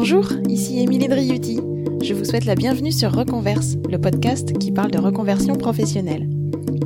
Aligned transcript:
Bonjour, 0.00 0.28
ici 0.48 0.78
Émilie 0.78 1.08
Driuti. 1.08 1.58
Je 2.04 2.14
vous 2.14 2.24
souhaite 2.24 2.44
la 2.44 2.54
bienvenue 2.54 2.92
sur 2.92 3.10
Reconverse, 3.10 3.74
le 3.90 4.00
podcast 4.00 4.56
qui 4.56 4.70
parle 4.70 4.92
de 4.92 4.98
reconversion 5.00 5.56
professionnelle. 5.56 6.30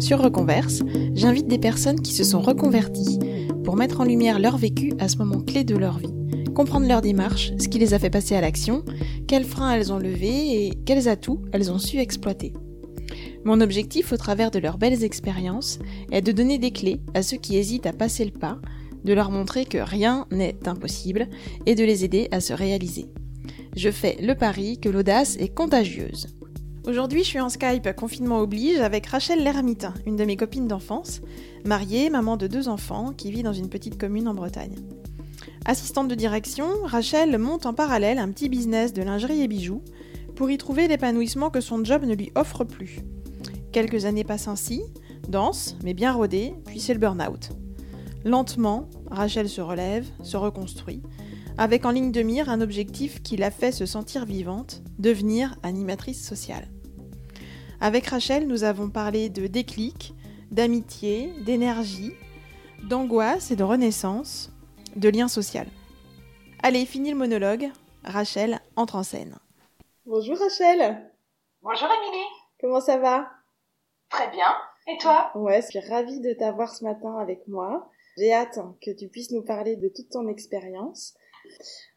Sur 0.01 0.23
Reconverse, 0.23 0.81
j'invite 1.15 1.47
des 1.47 1.59
personnes 1.59 2.01
qui 2.01 2.15
se 2.15 2.25
sont 2.25 2.41
reconverties 2.41 3.19
pour 3.65 3.77
mettre 3.77 4.01
en 4.01 4.05
lumière 4.05 4.39
leur 4.39 4.57
vécu 4.57 4.95
à 4.99 5.09
ce 5.09 5.19
moment 5.19 5.43
clé 5.43 5.63
de 5.63 5.77
leur 5.77 5.99
vie, 5.99 6.15
comprendre 6.55 6.89
leur 6.89 7.03
démarche, 7.03 7.53
ce 7.59 7.69
qui 7.69 7.79
les 7.79 7.93
a 7.93 7.99
fait 7.99 8.09
passer 8.09 8.35
à 8.35 8.41
l'action, 8.41 8.83
quels 9.29 9.45
freins 9.45 9.75
elles 9.75 9.93
ont 9.93 9.99
levés 9.99 10.65
et 10.65 10.73
quels 10.87 11.07
atouts 11.07 11.43
elles 11.53 11.71
ont 11.71 11.79
su 11.79 11.99
exploiter. 11.99 12.55
Mon 13.45 13.61
objectif 13.61 14.15
au 14.15 14.17
travers 14.17 14.51
de 14.51 14.59
leurs 14.59 14.79
belles 14.79 15.05
expériences 15.05 15.81
est 16.13 16.23
de 16.23 16.33
donner 16.33 16.57
des 16.57 16.71
clés 16.71 17.03
à 17.13 17.23
ceux 17.23 17.37
qui 17.37 17.59
hésitent 17.59 17.87
à 17.87 17.93
passer 17.93 18.25
le 18.25 18.31
pas, 18.31 18.59
de 19.05 19.13
leur 19.13 19.31
montrer 19.31 19.65
que 19.65 19.79
rien 19.79 20.27
n'est 20.31 20.59
impossible 20.67 21.29
et 21.67 21.75
de 21.75 21.85
les 21.85 22.05
aider 22.05 22.29
à 22.31 22.41
se 22.41 22.53
réaliser. 22.53 23.07
Je 23.77 23.91
fais 23.91 24.17
le 24.21 24.35
pari 24.35 24.79
que 24.79 24.89
l'audace 24.89 25.37
est 25.39 25.55
contagieuse. 25.55 26.29
Aujourd'hui, 26.87 27.23
je 27.23 27.29
suis 27.29 27.41
en 27.41 27.49
Skype, 27.49 27.95
confinement 27.95 28.41
oblige, 28.41 28.81
avec 28.81 29.07
Rachel 29.07 29.45
Lermite, 29.45 29.87
une 30.05 30.17
de 30.17 30.25
mes 30.25 30.37
copines 30.37 30.67
d'enfance, 30.67 31.21
mariée, 31.65 32.11
maman 32.11 32.37
de 32.37 32.49
deux 32.49 32.69
enfants, 32.69 33.13
qui 33.17 33.31
vit 33.31 33.45
dans 33.45 33.53
une 33.53 33.69
petite 33.69 33.99
commune 33.99 34.27
en 34.27 34.35
Bretagne. 34.35 34.75
Assistante 35.65 36.09
de 36.09 36.17
direction, 36.17 36.67
Rachel 36.85 37.39
monte 37.39 37.67
en 37.67 37.73
parallèle 37.73 38.19
un 38.19 38.33
petit 38.33 38.49
business 38.49 38.93
de 38.93 39.03
lingerie 39.03 39.43
et 39.43 39.49
bijoux 39.49 39.83
pour 40.35 40.51
y 40.51 40.59
trouver 40.59 40.89
l'épanouissement 40.89 41.51
que 41.51 41.61
son 41.61 41.85
job 41.85 42.05
ne 42.05 42.15
lui 42.15 42.33
offre 42.35 42.65
plus. 42.65 42.99
Quelques 43.71 44.05
années 44.05 44.25
passent 44.25 44.49
ainsi, 44.49 44.83
danse, 45.29 45.77
mais 45.85 45.95
bien 45.95 46.13
rodée, 46.13 46.53
puis 46.67 46.81
c'est 46.81 46.95
le 46.95 47.01
burn-out. 47.01 47.51
Lentement, 48.25 48.89
Rachel 49.11 49.49
se 49.49 49.61
relève, 49.61 50.07
se 50.23 50.37
reconstruit, 50.37 51.03
avec 51.59 51.85
en 51.85 51.91
ligne 51.91 52.13
de 52.13 52.23
mire 52.23 52.49
un 52.49 52.61
objectif 52.61 53.23
qui 53.23 53.37
l'a 53.37 53.51
fait 53.51 53.73
se 53.73 53.85
sentir 53.85 54.25
vivante, 54.25 54.83
devenir 54.99 55.57
animatrice 55.63 56.25
sociale. 56.25 56.69
Avec 57.81 58.07
Rachel, 58.07 58.47
nous 58.47 58.63
avons 58.63 58.91
parlé 58.91 59.29
de 59.29 59.49
déclic, 59.49 60.15
d'amitié, 60.53 61.33
d'énergie, 61.45 62.13
d'angoisse 62.85 63.51
et 63.51 63.57
de 63.57 63.65
renaissance, 63.65 64.53
de 64.95 65.09
lien 65.09 65.27
social. 65.27 65.67
Allez, 66.63 66.87
fini 66.87 67.11
le 67.11 67.17
monologue, 67.17 67.71
Rachel 68.05 68.61
entre 68.77 68.97
en 68.97 69.03
scène. 69.03 69.37
Bonjour 70.07 70.39
Rachel 70.39 71.11
Bonjour 71.63 71.89
Émilie 71.89 72.27
Comment 72.61 72.81
ça 72.81 72.99
va? 72.99 73.31
Très 74.11 74.31
bien, 74.31 74.47
et 74.87 74.99
toi? 74.99 75.33
Ouais, 75.35 75.63
je 75.63 75.67
suis 75.67 75.91
ravie 75.91 76.21
de 76.21 76.33
t'avoir 76.35 76.69
ce 76.69 76.85
matin 76.85 77.17
avec 77.19 77.49
moi. 77.49 77.91
J'ai 78.19 78.33
hâte 78.33 78.59
que 78.85 78.91
tu 78.91 79.09
puisses 79.09 79.31
nous 79.31 79.43
parler 79.43 79.77
de 79.77 79.89
toute 79.89 80.11
ton 80.11 80.29
expérience. 80.29 81.15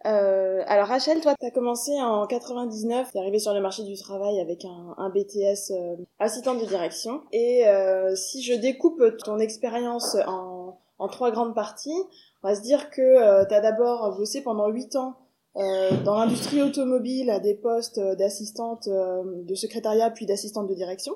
Euh, 0.06 0.64
alors 0.68 0.88
Rachel, 0.88 1.20
toi, 1.22 1.36
tu 1.40 1.46
as 1.46 1.52
commencé 1.52 1.92
en 2.02 2.26
99, 2.28 3.12
tu 3.12 3.18
es 3.18 3.22
arrivée 3.22 3.40
sur 3.40 3.54
le 3.54 3.62
marché 3.62 3.84
du 3.84 3.98
travail 3.98 4.40
avec 4.40 4.66
un, 4.66 5.10
BTS 5.10 5.72
euh, 5.72 5.96
assistante 6.20 6.62
de 6.62 6.66
direction. 6.66 7.24
Et 7.32 7.68
euh, 7.68 8.16
si 8.16 8.44
je 8.44 8.54
découpe 8.54 9.02
ton 9.24 9.40
expérience 9.40 10.16
en, 10.28 10.80
en, 11.00 11.08
trois 11.08 11.32
grandes 11.32 11.56
parties, 11.56 12.04
on 12.44 12.48
va 12.48 12.56
se 12.56 12.62
dire 12.62 12.90
que 12.92 13.48
tu 13.48 13.54
as 13.54 13.62
d'abord 13.62 14.16
bossé 14.16 14.42
pendant 14.42 14.68
8 14.68 14.96
ans 14.96 15.16
dans 15.56 16.16
l'industrie 16.16 16.62
automobile 16.62 17.30
à 17.30 17.40
des 17.40 17.56
postes 17.56 18.00
d'assistante 18.00 18.90
de 18.90 19.56
secrétariat 19.56 20.12
puis 20.12 20.26
d'assistante 20.26 20.68
de 20.68 20.76
direction. 20.76 21.14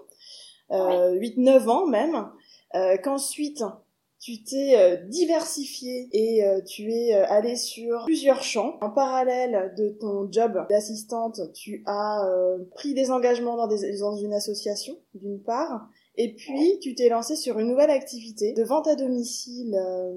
8-9 0.72 1.67
ans 1.67 1.86
même. 1.86 2.31
Qu'ensuite, 3.03 3.64
tu 4.20 4.44
t'es 4.44 4.75
euh, 4.75 4.98
diversifié 5.08 6.09
et 6.12 6.45
euh, 6.45 6.59
tu 6.62 6.92
es 6.92 7.16
euh, 7.16 7.25
allé 7.30 7.56
sur 7.56 8.03
plusieurs 8.03 8.44
champs. 8.44 8.76
En 8.81 8.89
parallèle 8.89 9.73
de 9.78 9.89
ton 9.89 10.30
job 10.30 10.66
d'assistante, 10.70 11.39
tu 11.53 11.84
as 11.86 12.30
pris 12.76 12.94
des 12.94 13.11
engagements 13.11 13.55
dans, 13.55 13.67
des, 13.67 13.98
dans 13.99 14.16
une 14.17 14.33
association, 14.33 14.98
d'une 15.14 15.39
part, 15.39 15.88
et 16.16 16.36
puis 16.36 16.80
tu 16.82 16.95
t'es 16.95 17.08
lancé 17.08 17.36
sur 17.38 17.60
une 17.60 17.67
nouvelle 17.67 17.92
activité 17.92 18.54
de 18.54 18.64
vente 18.64 18.88
à 18.88 18.95
domicile 18.95 19.71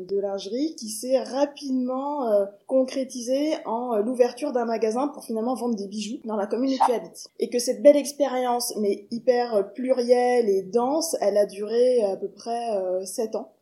de 0.09 0.19
lingerie 0.19 0.75
qui 0.77 0.89
s'est 0.89 1.21
rapidement 1.23 2.29
concrétisée 2.67 3.55
en 3.67 3.97
l'ouverture 3.99 4.53
d'un 4.53 4.65
magasin 4.65 5.09
pour 5.09 5.25
finalement 5.25 5.55
vendre 5.55 5.77
des 5.77 5.87
bijoux 5.87 6.19
dans 6.25 6.37
la 6.37 6.47
commune 6.47 6.71
où 6.71 6.87
tu 6.87 6.93
habites. 6.93 7.29
Et 7.39 7.49
que 7.49 7.61
cette 7.61 7.83
belle 7.83 7.97
expérience, 7.97 8.75
mais 8.81 9.07
hyper 9.11 9.73
plurielle 9.75 10.49
et 10.49 10.63
dense, 10.63 11.17
elle 11.21 11.37
a 11.37 11.47
duré 11.47 12.03
à 12.03 12.17
peu 12.17 12.29
près 12.29 13.05
7 13.05 13.37
ans 13.37 13.53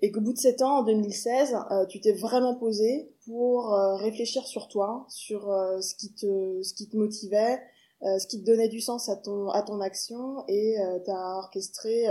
et 0.00 0.10
qu'au 0.10 0.20
bout 0.20 0.34
de 0.34 0.38
sept 0.38 0.60
ans, 0.60 0.80
en 0.80 0.82
2016, 0.82 1.56
euh, 1.70 1.86
tu 1.86 2.00
t'es 2.00 2.12
vraiment 2.12 2.54
posé 2.54 3.10
pour 3.24 3.72
euh, 3.72 3.96
réfléchir 3.96 4.46
sur 4.46 4.68
toi, 4.68 5.06
sur 5.08 5.50
euh, 5.50 5.80
ce 5.80 5.94
qui 5.94 6.12
te 6.12 6.62
ce 6.62 6.74
qui 6.74 6.88
te 6.88 6.96
motivait, 6.96 7.62
ce 8.02 8.26
qui 8.26 8.40
te 8.40 8.44
donnait 8.44 8.68
du 8.68 8.80
sens 8.80 9.08
à 9.08 9.16
ton 9.16 9.48
à 9.48 9.62
ton 9.62 9.80
action. 9.80 10.44
Et 10.48 10.76
tu 11.04 11.10
as 11.10 11.38
orchestré 11.38 12.04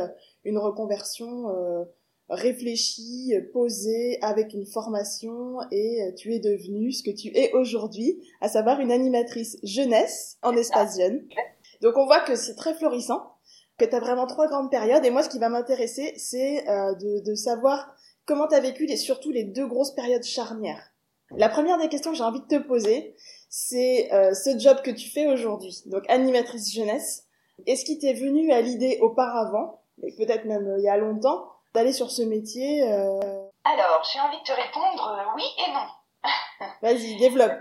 une 0.44 0.58
reconversion 0.58 1.46
réfléchie, 2.28 3.34
posée 3.54 4.18
avec 4.24 4.54
une 4.54 4.66
formation. 4.66 5.60
Et 5.72 6.00
tu 6.18 6.34
es 6.34 6.40
devenue 6.40 6.92
ce 6.92 7.04
que 7.04 7.16
tu 7.16 7.28
es 7.38 7.54
aujourd'hui, 7.54 8.20
à 8.42 8.50
savoir 8.50 8.80
une 8.80 8.92
animatrice 8.92 9.58
jeunesse 9.62 10.38
en 10.42 10.58
espace 10.58 10.98
jeune. 10.98 11.28
Donc 11.84 11.94
on 11.98 12.08
voit 12.08 12.22
que 12.22 12.36
c'est 12.36 12.56
très 12.56 12.74
florissant 12.74 13.35
que 13.78 13.86
tu 13.86 13.96
as 13.96 14.00
vraiment 14.00 14.28
trois 14.28 14.48
grandes 14.48 14.72
périodes. 14.72 15.06
Et 15.06 15.10
moi, 15.10 15.24
ce 15.24 15.30
qui 15.30 15.40
va 15.40 15.50
m'intéresser, 15.50 16.14
c'est 16.18 16.68
euh, 16.70 16.94
de, 16.96 17.24
de, 17.24 17.36
savoir 17.36 17.94
comment 18.26 18.48
tu 18.48 18.56
as 18.56 18.60
vécu 18.60 18.86
les, 18.86 18.98
surtout 18.98 19.32
les 19.32 19.44
deux 19.44 19.68
grosses 19.68 19.92
périodes 19.92 20.24
charnières. 20.24 20.92
La 21.32 21.50
première 21.50 21.78
des 21.78 21.90
questions 21.90 22.12
que 22.12 22.18
j'ai 22.18 22.24
envie 22.24 22.42
de 22.42 22.48
te 22.48 22.62
poser, 22.68 23.16
c'est 23.50 24.12
euh, 24.14 24.34
ce 24.34 24.58
job 24.58 24.82
que 24.82 24.92
tu 24.92 25.10
fais 25.10 25.28
aujourd'hui, 25.28 25.82
donc 25.88 26.04
animatrice 26.08 26.74
jeunesse. 26.74 27.26
Est-ce 27.66 27.86
qu'il 27.86 28.00
t'est 28.00 28.14
venu 28.14 28.52
à 28.52 28.62
l'idée 28.62 29.00
auparavant, 29.02 29.82
et 30.04 30.14
peut-être 30.16 30.46
même 30.46 30.68
euh, 30.68 30.78
il 30.78 30.84
y 30.84 30.90
a 30.90 30.98
longtemps, 30.98 31.50
d'aller 31.74 31.94
sur 31.94 32.12
ce 32.12 32.22
métier 32.22 32.84
Alors, 32.84 34.08
j'ai 34.14 34.20
envie 34.20 34.38
de 34.38 34.44
te 34.44 34.52
répondre 34.52 35.34
oui 35.36 35.44
et 35.66 35.72
non. 35.72 36.70
Vas-y, 36.82 37.18
développe. 37.18 37.54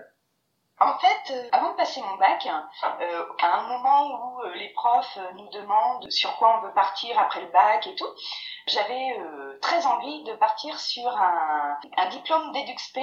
En 0.81 0.99
fait, 0.99 1.31
euh, 1.31 1.49
avant 1.53 1.71
de 1.71 1.77
passer 1.77 2.01
mon 2.03 2.17
bac, 2.17 2.49
euh, 2.49 3.25
à 3.41 3.59
un 3.59 3.69
moment 3.69 4.07
où 4.07 4.43
euh, 4.43 4.55
les 4.55 4.71
profs 4.71 5.19
nous 5.37 5.49
demandent 5.51 6.11
sur 6.11 6.37
quoi 6.37 6.59
on 6.59 6.67
veut 6.67 6.75
partir 6.75 7.17
après 7.19 7.43
le 7.43 7.47
bac 7.49 7.87
et 7.87 7.95
tout, 7.95 8.09
j'avais 8.67 9.17
très 9.61 9.87
envie 9.87 10.25
de 10.25 10.35
partir 10.35 10.79
sur 10.81 11.07
un, 11.07 11.79
un 11.97 12.09
diplôme 12.09 12.51
d'EduxP 12.53 12.99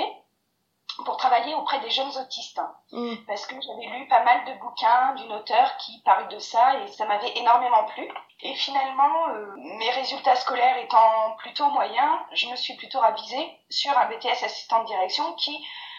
pour 1.06 1.16
travailler 1.16 1.56
auprès 1.56 1.80
des 1.80 1.90
jeunes 1.90 2.12
autistes. 2.18 2.60
Mm. 2.92 3.16
Parce 3.26 3.46
que 3.46 3.56
j'avais 3.62 3.98
lu 3.98 4.08
pas 4.08 4.24
mal 4.24 4.44
de 4.46 4.60
bouquins 4.60 5.14
d'une 5.16 5.32
auteure 5.32 5.78
qui 5.78 6.02
parlait 6.02 6.34
de 6.34 6.40
ça 6.40 6.78
et 6.80 6.88
ça 6.88 7.06
m'avait 7.06 7.38
énormément 7.38 7.86
plu. 7.86 8.12
Et 8.42 8.54
finalement, 8.56 9.28
mes 9.56 9.92
résultats 9.92 10.36
scolaires 10.36 10.78
étant 10.80 11.36
plutôt 11.38 11.70
moyens, 11.70 12.20
je 12.34 12.48
me 12.48 12.56
suis 12.56 12.76
plutôt 12.76 13.00
ravisée 13.00 13.60
sur 13.70 13.96
un 13.98 14.08
BTS 14.08 14.44
assistant 14.44 14.82
de 14.82 14.88
direction 14.88 15.34
qui 15.36 15.56
euh, 15.56 15.91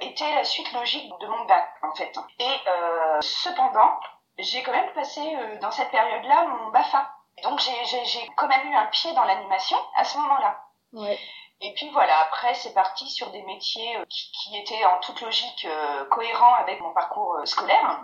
était 0.00 0.34
la 0.34 0.44
suite 0.44 0.72
logique 0.72 1.10
de 1.20 1.26
mon 1.26 1.44
bac 1.44 1.68
en 1.82 1.94
fait. 1.94 2.12
Et 2.38 2.56
euh, 2.68 3.20
cependant, 3.20 3.98
j'ai 4.38 4.62
quand 4.62 4.72
même 4.72 4.92
passé 4.92 5.20
euh, 5.20 5.58
dans 5.60 5.70
cette 5.70 5.90
période-là 5.90 6.46
mon 6.46 6.70
BAFA. 6.70 7.10
Donc 7.42 7.60
j'ai 7.60 8.30
quand 8.36 8.48
même 8.48 8.66
eu 8.68 8.74
un 8.74 8.86
pied 8.86 9.12
dans 9.14 9.24
l'animation 9.24 9.78
à 9.96 10.04
ce 10.04 10.18
moment-là. 10.18 10.60
Ouais. 10.92 11.18
Et 11.60 11.72
puis 11.74 11.88
voilà, 11.90 12.20
après 12.22 12.54
c'est 12.54 12.74
parti 12.74 13.08
sur 13.08 13.30
des 13.30 13.42
métiers 13.42 13.96
qui, 14.08 14.30
qui, 14.32 14.56
étaient 14.58 14.84
en 14.84 14.98
toute 15.00 15.20
logique 15.20 15.66
cohérents 16.10 16.54
avec 16.54 16.80
mon 16.80 16.92
parcours 16.92 17.36
scolaire 17.44 18.00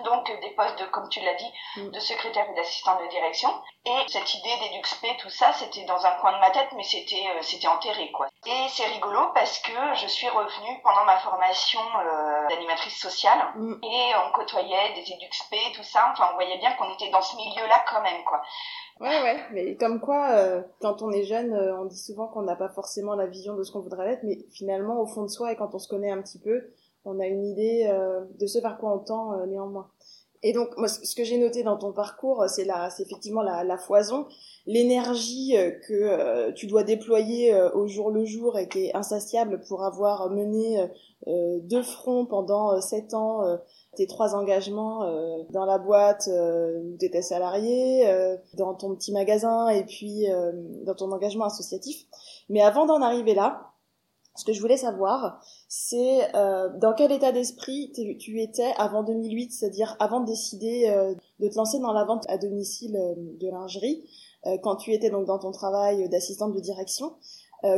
donc 0.00 0.26
des 0.40 0.50
postes 0.50 0.78
de, 0.78 0.86
comme 0.86 1.08
tu 1.08 1.20
l'as 1.20 1.34
dit, 1.34 1.52
mm. 1.76 1.90
de 1.90 2.00
secrétaire 2.00 2.48
et 2.50 2.54
d'assistant 2.54 2.98
de 3.02 3.08
direction. 3.08 3.50
Et 3.84 4.08
cette 4.08 4.32
idée 4.34 4.50
d'EduxP, 4.62 5.06
tout 5.18 5.28
ça, 5.28 5.52
c'était 5.52 5.84
dans 5.84 6.06
un 6.06 6.12
coin 6.20 6.32
de 6.32 6.40
ma 6.40 6.50
tête, 6.50 6.68
mais 6.76 6.84
c'était 6.84 7.24
euh, 7.36 7.42
c'était 7.42 7.68
enterré 7.68 8.10
quoi. 8.12 8.28
Et 8.46 8.68
c'est 8.68 8.86
rigolo 8.86 9.20
parce 9.34 9.58
que 9.58 9.72
je 9.94 10.06
suis 10.06 10.28
revenue 10.28 10.80
pendant 10.82 11.04
ma 11.04 11.18
formation 11.18 11.80
euh, 11.80 12.48
d'animatrice 12.48 12.98
sociale 12.98 13.38
mm. 13.56 13.74
et 13.82 14.12
on 14.26 14.32
côtoyait 14.32 14.94
des 14.94 15.12
EduxP, 15.12 15.54
tout 15.74 15.82
ça. 15.82 16.10
Enfin, 16.12 16.30
on 16.32 16.34
voyait 16.34 16.58
bien 16.58 16.72
qu'on 16.74 16.92
était 16.94 17.10
dans 17.10 17.22
ce 17.22 17.36
milieu-là 17.36 17.84
quand 17.90 18.02
même 18.02 18.24
quoi. 18.24 18.42
Ouais, 19.00 19.22
ouais, 19.22 19.36
mais 19.50 19.76
comme 19.76 20.00
quoi, 20.00 20.30
euh, 20.30 20.62
quand 20.80 21.02
on 21.02 21.10
est 21.10 21.24
jeune, 21.24 21.52
on 21.80 21.86
dit 21.86 21.98
souvent 21.98 22.28
qu'on 22.28 22.42
n'a 22.42 22.54
pas 22.54 22.68
forcément 22.68 23.16
la 23.16 23.26
vision 23.26 23.54
de 23.54 23.64
ce 23.64 23.72
qu'on 23.72 23.80
voudrait 23.80 24.12
être, 24.12 24.22
mais 24.22 24.38
finalement, 24.52 25.00
au 25.00 25.06
fond 25.06 25.22
de 25.22 25.28
soi, 25.28 25.50
et 25.50 25.56
quand 25.56 25.74
on 25.74 25.78
se 25.80 25.88
connaît 25.88 26.12
un 26.12 26.22
petit 26.22 26.38
peu, 26.38 26.70
on 27.04 27.18
a 27.20 27.26
une 27.26 27.44
idée 27.44 27.88
euh, 27.90 28.20
de 28.38 28.46
ce 28.46 28.58
vers 28.58 28.78
quoi 28.78 28.94
on 28.94 28.98
tend 28.98 29.32
euh, 29.32 29.46
néanmoins. 29.46 29.88
Et 30.44 30.52
donc, 30.52 30.76
moi, 30.76 30.88
ce 30.88 31.14
que 31.14 31.22
j'ai 31.22 31.38
noté 31.38 31.62
dans 31.62 31.76
ton 31.76 31.92
parcours, 31.92 32.44
c'est 32.48 32.64
la, 32.64 32.90
c'est 32.90 33.04
effectivement 33.04 33.42
la, 33.42 33.62
la 33.62 33.78
foison, 33.78 34.26
l'énergie 34.66 35.56
euh, 35.56 35.70
que 35.86 36.50
tu 36.52 36.66
dois 36.66 36.82
déployer 36.82 37.54
au 37.74 37.86
jour 37.86 38.10
le 38.10 38.24
jour 38.24 38.58
et 38.58 38.68
qui 38.68 38.86
est 38.86 38.96
insatiable 38.96 39.60
pour 39.68 39.84
avoir 39.84 40.30
mené 40.30 40.84
deux 41.28 41.84
fronts 41.84 42.26
pendant 42.26 42.80
sept 42.80 43.14
ans, 43.14 43.42
tes 43.94 44.08
trois 44.08 44.34
engagements 44.34 45.06
dans 45.50 45.64
la 45.64 45.78
boîte 45.78 46.28
où 46.28 46.96
tu 46.98 47.06
étais 47.06 47.22
salarié, 47.22 48.04
dans 48.54 48.74
ton 48.74 48.96
petit 48.96 49.12
magasin 49.12 49.68
et 49.68 49.84
puis 49.84 50.26
dans 50.84 50.94
ton 50.96 51.12
engagement 51.12 51.44
associatif. 51.44 52.04
Mais 52.48 52.62
avant 52.62 52.86
d'en 52.86 53.00
arriver 53.00 53.34
là, 53.34 53.71
ce 54.34 54.44
que 54.44 54.52
je 54.52 54.60
voulais 54.60 54.76
savoir, 54.76 55.40
c'est 55.68 56.34
euh, 56.34 56.70
dans 56.78 56.94
quel 56.94 57.12
état 57.12 57.32
d'esprit 57.32 57.92
tu 58.18 58.40
étais 58.40 58.72
avant 58.78 59.02
2008, 59.02 59.52
c'est-à-dire 59.52 59.94
avant 60.00 60.20
de 60.20 60.26
décider 60.26 60.88
euh, 60.88 61.14
de 61.38 61.48
te 61.48 61.56
lancer 61.56 61.78
dans 61.80 61.92
la 61.92 62.04
vente 62.04 62.24
à 62.30 62.38
domicile 62.38 62.96
euh, 62.96 63.14
de 63.16 63.50
lingerie, 63.50 64.08
quand 64.64 64.74
tu 64.74 64.92
étais 64.92 65.08
donc 65.08 65.26
dans 65.26 65.38
ton 65.38 65.52
travail 65.52 66.08
d'assistante 66.08 66.52
de 66.52 66.58
direction. 66.58 67.14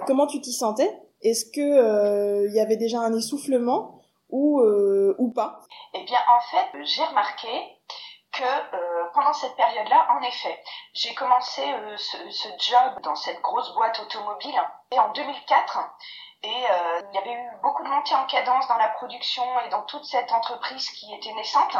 comment 0.07 0.27
tu 0.27 0.41
t'y 0.41 0.55
sentais? 0.55 0.91
Est-ce 1.21 1.45
que 1.45 2.47
il 2.49 2.55
y 2.55 2.59
avait 2.59 2.79
déjà 2.79 3.01
un 3.01 3.15
essoufflement 3.15 4.01
ou 4.31 4.63
ou 4.63 5.31
pas? 5.33 5.61
Eh 5.93 6.03
bien, 6.05 6.17
en 6.27 6.41
fait, 6.41 6.85
j'ai 6.87 7.05
remarqué 7.05 7.49
que 8.33 9.13
pendant 9.13 9.35
cette 9.35 9.55
période-là, 9.57 10.07
en 10.19 10.23
effet, 10.23 10.59
j'ai 10.95 11.13
commencé 11.13 11.61
ce, 11.99 12.17
ce, 12.31 12.49
job 12.71 13.03
dans 13.03 13.15
cette 13.15 13.43
grosse 13.43 13.75
boîte 13.75 14.01
automobile 14.01 14.59
et 14.91 14.99
en 14.99 15.13
2004, 15.13 15.79
et 16.45 16.67
euh, 16.71 17.01
il 17.09 17.15
y 17.15 17.19
avait 17.19 17.33
eu 17.33 17.51
beaucoup 17.63 17.83
de 17.83 17.89
montées 17.89 18.15
en 18.15 18.27
cadence 18.27 18.69
dans 18.69 18.77
la 18.77 18.89
production 18.89 19.43
et 19.61 19.71
dans 19.71 19.83
toute 19.83 20.05
cette 20.05 20.31
entreprise 20.31 20.91
qui 20.91 21.13
était 21.15 21.33
naissante. 21.33 21.75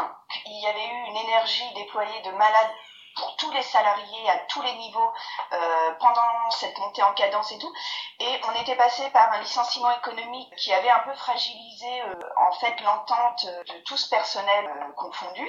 Il 0.45 0.59
y 0.59 0.65
avait 0.65 0.87
eu 0.87 1.09
une 1.09 1.17
énergie 1.17 1.73
déployée 1.75 2.21
de 2.23 2.31
malade 2.31 2.71
pour 3.15 3.35
tous 3.37 3.51
les 3.51 3.61
salariés 3.61 4.29
à 4.29 4.37
tous 4.49 4.61
les 4.61 4.73
niveaux 4.73 5.13
euh, 5.53 5.91
pendant 5.99 6.49
cette 6.51 6.77
montée 6.79 7.03
en 7.03 7.13
cadence 7.13 7.51
et 7.51 7.57
tout. 7.57 7.73
Et 8.19 8.41
on 8.47 8.61
était 8.61 8.75
passé 8.75 9.09
par 9.11 9.31
un 9.31 9.39
licenciement 9.39 9.91
économique 9.97 10.53
qui 10.57 10.73
avait 10.73 10.89
un 10.89 10.99
peu 10.99 11.13
fragilisé 11.13 12.01
euh, 12.01 12.15
en 12.37 12.51
fait 12.53 12.79
l'entente 12.81 13.45
de 13.45 13.83
tout 13.85 13.97
ce 13.97 14.09
personnel 14.09 14.65
euh, 14.65 14.91
confondu 14.93 15.47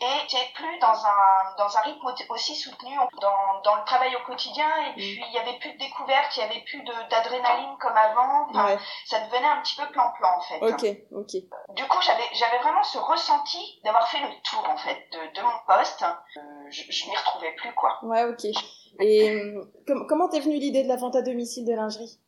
et 0.00 0.26
tu 0.28 0.36
plus 0.54 0.78
dans 0.78 1.06
un, 1.06 1.54
dans 1.58 1.76
un 1.76 1.80
rythme 1.80 2.06
aussi 2.30 2.54
soutenu 2.54 2.94
dans, 3.20 3.60
dans 3.64 3.76
le 3.76 3.84
travail 3.84 4.14
au 4.16 4.26
quotidien 4.26 4.66
et 4.86 4.90
mm. 4.90 4.94
puis 4.94 5.24
il 5.28 5.32
y 5.32 5.38
avait 5.38 5.58
plus 5.58 5.72
de 5.72 5.78
découvertes, 5.78 6.36
il 6.36 6.40
y 6.40 6.42
avait 6.42 6.64
plus 6.64 6.82
d'adrénaline 7.10 7.76
comme 7.80 7.96
avant, 7.96 8.52
ça 9.06 9.20
devenait 9.20 9.48
un 9.48 9.60
petit 9.62 9.76
peu 9.76 9.86
plan-plan 9.92 10.36
en 10.36 10.40
fait. 10.40 10.60
Ok, 10.60 10.84
ok. 11.12 11.74
Du 11.74 11.84
coup 11.88 11.98
j'avais 12.02 12.24
j'avais 12.32 12.58
vraiment 12.58 12.82
ce 12.82 12.98
ressenti 12.98 13.80
d'avoir 13.84 14.08
fait 14.08 14.20
le 14.20 14.28
tour 14.42 14.68
en 14.68 14.76
fait 14.76 14.98
de, 15.12 15.34
de 15.34 15.42
mon 15.42 15.58
poste, 15.66 16.02
euh, 16.02 16.40
je, 16.70 16.82
je 16.90 17.08
m'y 17.08 17.16
retrouvais 17.16 17.52
plus 17.56 17.72
quoi. 17.74 17.98
Ouais, 18.02 18.24
ok. 18.24 18.44
Et 19.00 19.30
euh, 19.30 19.64
comment 20.08 20.28
t'es 20.28 20.40
venue 20.40 20.58
l'idée 20.58 20.82
de 20.82 20.88
la 20.88 20.96
vente 20.96 21.16
à 21.16 21.22
domicile 21.22 21.66
de 21.66 21.74
lingerie? 21.74 22.20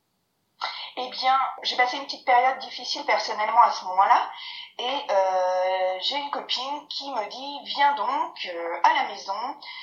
Eh 0.99 1.09
bien, 1.11 1.39
j'ai 1.63 1.77
passé 1.77 1.97
une 1.99 2.05
petite 2.05 2.25
période 2.25 2.59
difficile 2.59 3.05
personnellement 3.05 3.63
à 3.63 3.71
ce 3.71 3.85
moment-là. 3.85 4.31
Et 4.79 4.85
euh, 5.11 5.99
j'ai 6.01 6.17
une 6.17 6.31
copine 6.31 6.87
qui 6.89 7.11
me 7.11 7.29
dit 7.31 7.59
viens 7.65 7.95
donc 7.95 8.35
euh, 8.47 8.81
à 8.83 8.95
la 8.95 9.09
maison. 9.09 9.33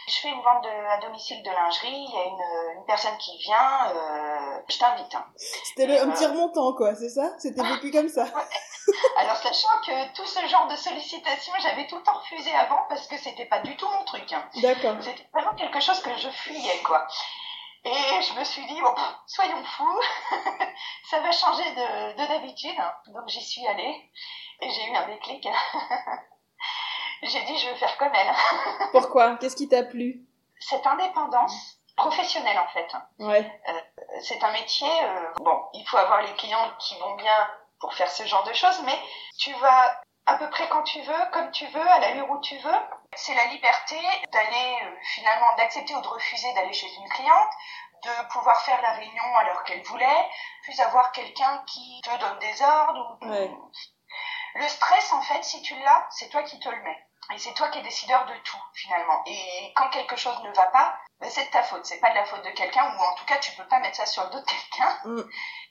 Je 0.08 0.14
fais 0.20 0.30
une 0.30 0.42
vente 0.42 0.64
de, 0.64 0.70
à 0.70 0.98
domicile 1.00 1.42
de 1.42 1.50
lingerie. 1.50 2.06
Il 2.08 2.14
y 2.14 2.18
a 2.18 2.26
une, 2.26 2.78
une 2.78 2.86
personne 2.86 3.18
qui 3.18 3.38
vient. 3.40 3.88
Euh, 3.88 4.60
je 4.68 4.78
t'invite. 4.78 5.14
Hein. 5.16 5.26
C'était 5.36 6.00
un 6.00 6.10
petit 6.10 6.26
remontant 6.26 6.74
quoi, 6.74 6.96
c'est 6.96 7.10
ça? 7.10 7.32
C'était 7.40 7.64
vécu 7.64 7.92
comme 7.92 8.10
ça. 8.10 8.26
Alors 9.18 9.38
sachant 9.38 9.70
que 9.86 10.14
tout 10.14 10.26
ce 10.26 10.46
genre 10.48 10.68
de 10.68 10.76
sollicitations, 10.76 11.54
j'avais 11.60 11.88
tout 11.88 11.98
le 11.98 12.04
temps 12.04 12.14
refusé 12.14 12.54
avant 12.54 12.86
parce 12.90 13.08
que 13.08 13.18
c'était 13.18 13.46
pas 13.46 13.60
du 13.60 13.76
tout 13.78 13.88
mon 13.88 14.04
truc. 14.04 14.32
Hein. 14.34 14.44
D'accord. 14.62 14.96
C'était 15.02 15.28
vraiment 15.34 15.56
quelque 15.56 15.80
chose 15.80 16.00
que 16.02 16.16
je 16.18 16.30
fuyais 16.30 16.80
quoi. 16.84 17.08
Et 17.86 18.22
je 18.22 18.40
me 18.40 18.44
suis 18.46 18.66
dit, 18.66 18.80
bon, 18.80 18.96
soyons 19.28 19.64
fous, 19.64 20.02
ça 21.10 21.20
va 21.20 21.32
changer 21.32 21.70
de 21.76 22.28
d'habitude. 22.28 22.78
Donc 23.08 23.28
j'y 23.28 23.44
suis 23.44 23.68
allée 23.68 24.10
et 24.62 24.70
j'ai 24.70 24.86
eu 24.86 24.96
un 24.96 25.08
déclic. 25.08 25.46
j'ai 27.24 27.44
dit, 27.44 27.58
je 27.58 27.70
veux 27.70 27.76
faire 27.76 27.98
comme 27.98 28.14
elle. 28.14 28.34
Pourquoi? 28.92 29.36
Qu'est-ce 29.36 29.58
qui 29.58 29.68
t'a 29.68 29.84
plu? 29.84 30.22
Cette 30.60 30.88
indépendance 30.88 31.80
professionnelle 31.98 32.58
en 32.58 32.68
fait. 32.70 32.88
Ouais. 33.20 33.62
Euh, 33.68 33.80
c'est 34.22 34.42
un 34.44 34.52
métier, 34.52 34.90
euh, 35.04 35.34
bon, 35.42 35.64
il 35.74 35.86
faut 35.86 35.98
avoir 35.98 36.22
les 36.22 36.34
clients 36.36 36.72
qui 36.80 36.98
vont 37.00 37.16
bien 37.16 37.50
pour 37.82 37.94
faire 37.94 38.10
ce 38.10 38.26
genre 38.26 38.46
de 38.46 38.54
choses, 38.54 38.82
mais 38.86 38.98
tu 39.38 39.52
vas 39.56 40.02
à 40.26 40.36
peu 40.38 40.50
près 40.50 40.68
quand 40.70 40.84
tu 40.84 41.02
veux, 41.02 41.32
comme 41.32 41.52
tu 41.52 41.66
veux, 41.68 41.88
à 41.88 42.00
l'allure 42.00 42.30
où 42.30 42.40
tu 42.42 42.58
veux. 42.58 42.80
C'est 43.16 43.36
la 43.36 43.46
liberté 43.46 44.00
d'aller 44.32 44.78
euh, 44.84 44.96
finalement, 45.04 45.56
d'accepter 45.58 45.96
ou 45.96 46.02
de 46.02 46.08
refuser 46.08 46.52
d'aller 46.54 46.74
chez 46.74 46.94
une 46.96 47.10
cliente, 47.10 47.52
de 48.04 48.28
pouvoir 48.32 48.60
faire 48.62 48.82
la 48.82 48.94
réunion 48.94 49.36
à 49.38 49.44
l'heure 49.44 49.64
qu'elle 49.64 49.84
voulait, 49.84 50.30
puis 50.64 50.80
avoir 50.82 51.12
quelqu'un 51.12 51.64
qui 51.68 52.02
te 52.04 52.18
donne 52.18 52.40
des 52.40 52.62
ordres. 52.62 53.18
Le 54.56 54.68
stress, 54.68 55.14
en 55.14 55.22
fait, 55.22 55.44
si 55.44 55.62
tu 55.62 55.76
l'as, 55.80 56.08
c'est 56.12 56.30
toi 56.30 56.44
qui 56.44 56.60
te 56.60 56.70
le 56.70 56.82
mets. 56.84 57.06
Et 57.34 57.38
c'est 57.38 57.54
toi 57.54 57.70
qui 57.70 57.80
es 57.80 57.84
décideur 57.84 58.26
de 58.26 58.34
tout, 58.44 58.62
finalement. 58.74 59.24
Et 59.26 59.72
quand 59.76 59.90
quelque 59.90 60.16
chose 60.16 60.36
ne 60.44 60.54
va 60.54 60.68
pas, 60.68 60.96
ben, 61.20 61.30
c'est 61.30 61.46
de 61.46 61.52
ta 61.52 61.64
faute. 61.64 61.86
C'est 61.86 62.00
pas 62.00 62.10
de 62.10 62.16
la 62.16 62.26
faute 62.26 62.44
de 62.44 62.50
quelqu'un, 62.50 62.84
ou 62.84 63.02
en 63.02 63.16
tout 63.16 63.26
cas, 63.26 63.40
tu 63.40 63.56
peux 63.56 63.68
pas 63.68 63.80
mettre 63.80 63.96
ça 63.96 64.06
sur 64.06 64.24
le 64.26 64.30
dos 64.32 64.40
de 64.40 64.46
quelqu'un. 64.46 65.00
Mm. 65.06 65.30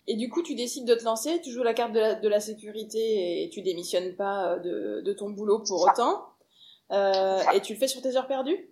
Et 0.08 0.16
du 0.16 0.28
coup, 0.30 0.42
tu 0.42 0.54
décides 0.54 0.86
de 0.86 0.94
te 0.94 1.04
lancer, 1.04 1.40
tu 1.42 1.50
joues 1.52 1.62
la 1.62 1.74
carte 1.74 1.92
de 1.92 2.28
la, 2.28 2.40
sécurité 2.40 3.44
et 3.44 3.50
tu 3.50 3.62
démissionnes 3.62 4.16
pas 4.16 4.46
euh, 4.46 4.58
de, 4.58 5.02
de 5.04 5.12
ton 5.12 5.30
boulot 5.30 5.62
pour 5.66 5.82
autant. 5.82 6.32
Euh, 6.90 7.42
et 7.52 7.60
tu 7.60 7.74
le 7.74 7.78
fais 7.78 7.88
sur 7.88 8.02
tes 8.02 8.16
heures 8.16 8.26
perdues? 8.26 8.68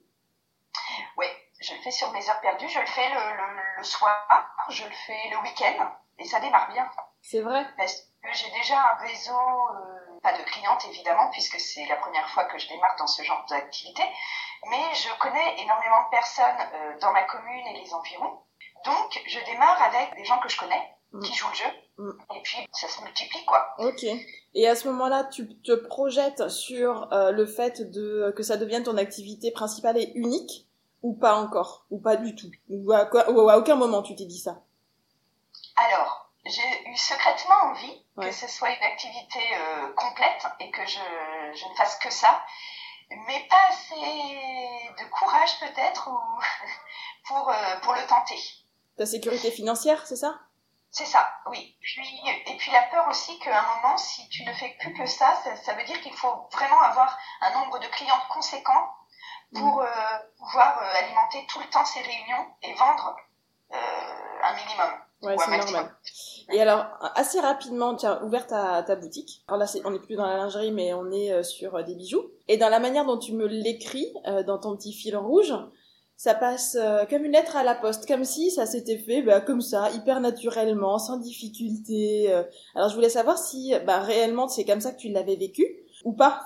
Oui, 1.17 1.27
je 1.61 1.75
le 1.75 1.81
fais 1.81 1.91
sur 1.91 2.11
mes 2.13 2.29
heures 2.29 2.41
perdues. 2.41 2.69
Je 2.69 2.81
le 2.81 2.87
fais 2.87 3.09
le, 3.09 3.79
le, 3.79 3.85
soir, 3.85 4.27
je 4.69 4.85
le 4.85 4.93
fais 5.07 5.31
le 5.31 5.39
week-end 5.39 5.91
et 6.19 6.25
ça 6.25 6.41
démarre 6.41 6.71
bien. 6.73 6.89
C'est 7.23 7.41
vrai? 7.41 7.67
Parce 7.77 8.10
j'ai 8.33 8.51
déjà 8.51 8.77
un 8.79 9.07
réseau, 9.07 9.33
euh, 9.33 10.19
pas 10.23 10.37
de 10.37 10.43
clientes 10.45 10.85
évidemment, 10.91 11.31
puisque 11.31 11.59
c'est 11.59 11.87
la 11.87 11.97
première 11.97 12.29
fois 12.31 12.45
que 12.45 12.59
je 12.59 12.69
démarre 12.69 12.97
dans 12.99 13.07
ce 13.07 13.23
genre 13.23 13.45
d'activité, 13.49 14.03
mais 14.69 14.95
je 14.95 15.19
connais 15.19 15.63
énormément 15.63 16.05
de 16.05 16.11
personnes 16.11 16.99
dans 17.01 17.13
ma 17.13 17.23
commune 17.25 17.67
et 17.69 17.81
les 17.83 17.95
environs. 17.95 18.43
Donc, 18.85 19.23
je 19.27 19.39
démarre 19.47 19.81
avec 19.83 20.15
des 20.17 20.25
gens 20.25 20.39
que 20.39 20.49
je 20.49 20.59
connais, 20.59 20.91
Mm. 21.13 21.23
qui 21.23 21.35
joue 21.35 21.49
le 21.49 21.55
jeu. 21.55 21.65
Mm. 21.99 22.11
Et 22.37 22.43
puis, 22.43 22.69
ça 22.73 22.89
se 22.89 23.03
multiplie, 23.03 23.45
quoi. 23.45 23.75
Ok. 23.79 24.05
Et 24.55 24.69
à 24.69 24.77
ce 24.77 24.89
moment-là, 24.89 25.25
tu 25.25 25.61
te 25.63 25.73
projettes 25.73 26.49
sur 26.49 27.13
euh, 27.13 27.33
le 27.33 27.47
fait 27.47 27.91
de 27.91 28.33
que 28.37 28.43
ça 28.43 28.57
devienne 28.57 28.85
ton 28.85 28.97
activité 28.97 29.51
principale 29.51 29.99
et 29.99 30.13
unique 30.15 30.69
ou 31.03 31.15
pas 31.15 31.35
encore 31.35 31.87
Ou 31.91 31.99
pas 31.99 32.17
du 32.17 32.35
tout? 32.35 32.51
Ou 32.69 32.93
à, 32.93 33.09
à 33.11 33.59
aucun 33.59 33.75
moment 33.75 34.03
tu 34.03 34.15
t'es 34.15 34.27
dit 34.27 34.39
ça? 34.39 34.63
Alors, 35.77 36.30
j'ai 36.45 36.89
eu 36.89 36.97
secrètement 36.97 37.71
envie 37.71 38.05
que 38.17 38.31
ce 38.31 38.49
soit 38.49 38.71
une 38.71 38.83
activité 38.83 39.41
euh, 39.55 39.93
complète 39.95 40.47
et 40.61 40.71
que 40.71 40.85
je, 40.87 41.01
je 41.55 41.69
ne 41.69 41.75
fasse 41.75 41.99
que 41.99 42.11
ça, 42.11 42.45
mais 43.11 43.47
pas 43.49 43.69
assez 43.69 43.95
de 44.99 45.05
courage 45.11 45.59
peut-être 45.61 46.11
pour, 47.27 47.51
euh, 47.51 47.81
pour 47.83 47.95
le 47.95 48.07
tenter. 48.07 48.41
Ta 48.97 49.07
sécurité 49.07 49.51
financière, 49.51 50.07
c'est 50.07 50.17
ça? 50.17 50.39
C'est 50.93 51.07
ça, 51.07 51.33
oui. 51.47 51.77
Puis, 51.81 52.21
et 52.47 52.57
puis 52.57 52.73
la 52.73 52.83
peur 52.83 53.07
aussi 53.09 53.39
qu'à 53.39 53.61
un 53.61 53.77
moment, 53.77 53.97
si 53.97 54.29
tu 54.29 54.45
ne 54.45 54.53
fais 54.53 54.77
plus 54.81 54.93
que 54.93 55.07
ça, 55.07 55.41
ça, 55.63 55.75
veut 55.75 55.85
dire 55.85 56.01
qu'il 56.01 56.15
faut 56.15 56.49
vraiment 56.53 56.81
avoir 56.81 57.17
un 57.43 57.51
nombre 57.53 57.79
de 57.79 57.87
clients 57.87 58.21
conséquent 58.29 58.93
pour 59.55 59.77
mm. 59.77 59.87
euh, 59.87 60.19
pouvoir 60.39 60.79
alimenter 60.97 61.47
tout 61.47 61.61
le 61.61 61.67
temps 61.71 61.85
ces 61.85 62.01
réunions 62.01 62.55
et 62.63 62.73
vendre 62.75 63.17
euh, 63.73 64.20
un 64.43 64.55
minimum. 64.55 64.91
Ouais, 65.23 65.37
c'est 65.39 65.57
normal. 65.57 65.95
Et 66.53 66.61
alors, 66.61 66.87
assez 67.15 67.41
rapidement, 67.41 67.95
tu 67.95 68.07
as 68.07 68.25
ouvert 68.25 68.47
ta, 68.47 68.83
ta 68.83 68.97
boutique. 68.97 69.45
Alors 69.49 69.61
là, 69.61 69.67
on 69.85 69.91
n'est 69.91 69.99
plus 69.99 70.17
dans 70.17 70.27
la 70.27 70.37
lingerie, 70.37 70.73
mais 70.73 70.95
on 70.95 71.11
est 71.13 71.43
sur 71.43 71.83
des 71.85 71.95
bijoux. 71.95 72.25
Et 72.49 72.57
dans 72.57 72.71
la 72.71 72.81
manière 72.81 73.05
dont 73.05 73.19
tu 73.19 73.35
me 73.35 73.47
l'écris, 73.47 74.13
dans 74.47 74.59
ton 74.59 74.77
petit 74.77 74.95
fil 74.95 75.17
rouge, 75.17 75.55
ça 76.23 76.35
passe 76.35 76.77
euh, 76.79 77.07
comme 77.07 77.25
une 77.25 77.33
lettre 77.33 77.57
à 77.57 77.63
la 77.63 77.75
poste, 77.75 78.07
comme 78.07 78.27
si 78.27 78.51
ça 78.51 78.67
s'était 78.67 78.99
fait 78.99 79.23
bah, 79.23 79.41
comme 79.41 79.63
ça, 79.63 79.89
hyper 79.93 80.21
naturellement, 80.21 80.99
sans 80.99 81.17
difficulté. 81.17 82.31
Euh. 82.31 82.45
Alors 82.75 82.91
je 82.91 82.95
voulais 82.95 83.09
savoir 83.09 83.39
si 83.39 83.73
bah, 83.87 84.01
réellement 84.01 84.47
c'est 84.47 84.67
comme 84.67 84.83
ça 84.83 84.93
que 84.93 84.99
tu 84.99 85.09
l'avais 85.09 85.37
vécu 85.37 85.65
ou 86.05 86.13
pas. 86.13 86.45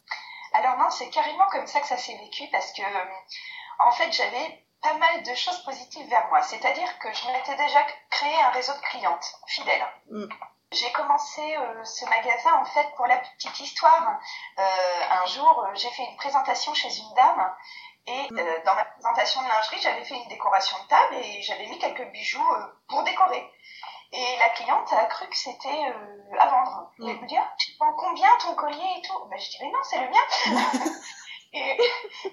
Alors 0.53 0.79
non, 0.79 0.89
c'est 0.91 1.11
carrément 1.11 1.47
comme 1.51 1.67
ça 1.67 1.81
que 1.81 1.89
ça 1.89 1.97
s'est 1.97 2.17
vécu 2.17 2.45
parce 2.53 2.73
que 2.73 2.83
en 2.83 3.91
fait 3.91 4.13
j'avais 4.13 4.63
pas 4.85 4.95
mal 4.95 5.23
de 5.25 5.35
choses 5.35 5.64
positives 5.64 6.09
vers 6.09 6.29
moi. 6.29 6.41
C'est-à-dire 6.43 6.99
que 7.00 7.12
je 7.12 7.26
m'étais 7.33 7.57
déjà 7.57 7.85
créé 8.11 8.41
un 8.43 8.50
réseau 8.50 8.73
de 8.75 8.81
clientes 8.81 9.26
fidèles. 9.49 9.87
Mm. 10.11 10.26
J'ai 10.71 10.93
commencé 10.93 11.57
euh, 11.57 11.85
ce 11.85 12.05
magasin 12.07 12.55
en 12.55 12.64
fait 12.64 12.87
pour 12.97 13.07
la 13.07 13.17
petite 13.19 13.59
histoire. 13.61 14.21
un 14.59 15.26
jour, 15.26 15.67
j'ai 15.75 15.91
fait 15.91 16.05
une 16.05 16.17
présentation 16.17 16.73
chez 16.75 16.97
une 16.99 17.14
dame 17.14 17.55
et 18.07 18.31
mm. 18.31 18.38
euh, 18.38 18.59
dans 18.67 18.75
ma 18.75 18.85
présentation 18.85 19.43
de 19.43 19.49
lingerie, 19.49 19.81
j'avais 19.81 20.05
fait 20.05 20.14
une 20.14 20.29
décoration 20.29 20.76
de 20.83 20.88
table 20.88 21.14
et 21.17 21.43
j'avais 21.43 21.67
mis 21.67 21.79
quelques 21.79 22.07
bijoux 22.12 22.53
euh, 22.53 22.67
pour 22.88 23.03
décorer. 23.03 23.50
Et 24.12 24.37
la 24.38 24.50
cliente 24.50 24.93
a 24.93 25.07
cru 25.07 25.26
que 25.29 25.37
c'était 25.37 25.69
euh, 25.69 26.38
à 26.38 26.47
vendre. 26.49 26.91
Mm. 26.99 27.09
Elle 27.09 27.21
me 27.21 27.26
dit, 27.26 27.37
ah, 27.37 27.50
tu 27.59 27.73
vends 27.81 27.95
combien 27.95 28.29
ton 28.38 28.55
collier 28.55 28.95
et 28.99 29.03
tout? 29.03 29.25
Ben, 29.31 29.38
Je 29.38 29.50
dis, 29.50 29.59
mais 29.62 29.71
non, 29.71 29.79
c'est 29.83 30.00
le 30.00 30.11
mien. 30.11 30.93
et, 31.55 31.81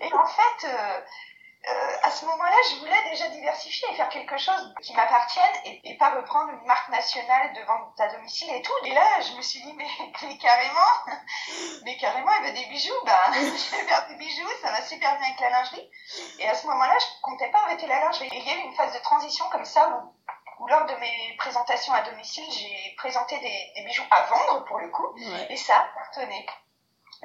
et, 0.01 0.13
en 0.13 0.25
fait, 0.25 0.67
euh, 1.67 1.97
à 2.01 2.09
ce 2.09 2.25
moment-là, 2.25 2.55
je 2.71 2.79
voulais 2.79 3.09
déjà 3.11 3.27
diversifier 3.29 3.87
et 3.91 3.95
faire 3.95 4.09
quelque 4.09 4.35
chose 4.37 4.73
qui 4.81 4.95
m'appartienne 4.95 5.53
et, 5.65 5.95
pas 5.97 6.09
reprendre 6.09 6.49
une 6.49 6.65
marque 6.65 6.89
nationale 6.89 7.53
de 7.53 7.61
vente 7.61 7.99
à 7.99 8.07
domicile 8.07 8.49
et 8.51 8.63
tout. 8.63 8.73
Et 8.85 8.93
là, 8.95 9.21
je 9.21 9.37
me 9.37 9.41
suis 9.43 9.61
dit, 9.61 9.73
mais, 9.73 9.87
mais 10.23 10.37
carrément, 10.39 10.91
mais 11.85 11.97
carrément, 11.97 12.31
elle 12.39 12.47
veut 12.47 12.59
des 12.59 12.65
bijoux, 12.65 12.99
ben, 13.05 13.19
je 13.33 13.75
vais 13.75 13.83
faire 13.83 14.07
des 14.07 14.15
bijoux, 14.15 14.49
ça 14.63 14.71
va 14.71 14.81
super 14.81 15.15
bien 15.17 15.27
avec 15.27 15.39
la 15.39 15.49
lingerie. 15.51 15.91
Et 16.39 16.47
à 16.47 16.55
ce 16.55 16.65
moment-là, 16.65 16.97
je 16.97 17.21
comptais 17.21 17.51
pas 17.51 17.59
arrêter 17.59 17.85
la 17.85 17.99
lingerie. 17.99 18.29
Et 18.31 18.37
il 18.37 18.47
y 18.47 18.49
a 18.49 18.55
eu 18.55 18.61
une 18.61 18.73
phase 18.73 18.93
de 18.93 18.99
transition 18.99 19.47
comme 19.51 19.65
ça 19.65 19.87
où, 19.89 20.63
où 20.63 20.67
lors 20.67 20.87
de 20.87 20.95
mes 20.95 21.35
présentations 21.37 21.93
à 21.93 22.01
domicile, 22.01 22.51
j'ai 22.51 22.95
présenté 22.97 23.37
des, 23.37 23.83
bijoux 23.83 24.03
à 24.09 24.23
vendre 24.23 24.65
pour 24.65 24.79
le 24.79 24.89
coup, 24.89 25.15
et 25.49 25.57
ça 25.57 25.87
tenait. 26.15 26.47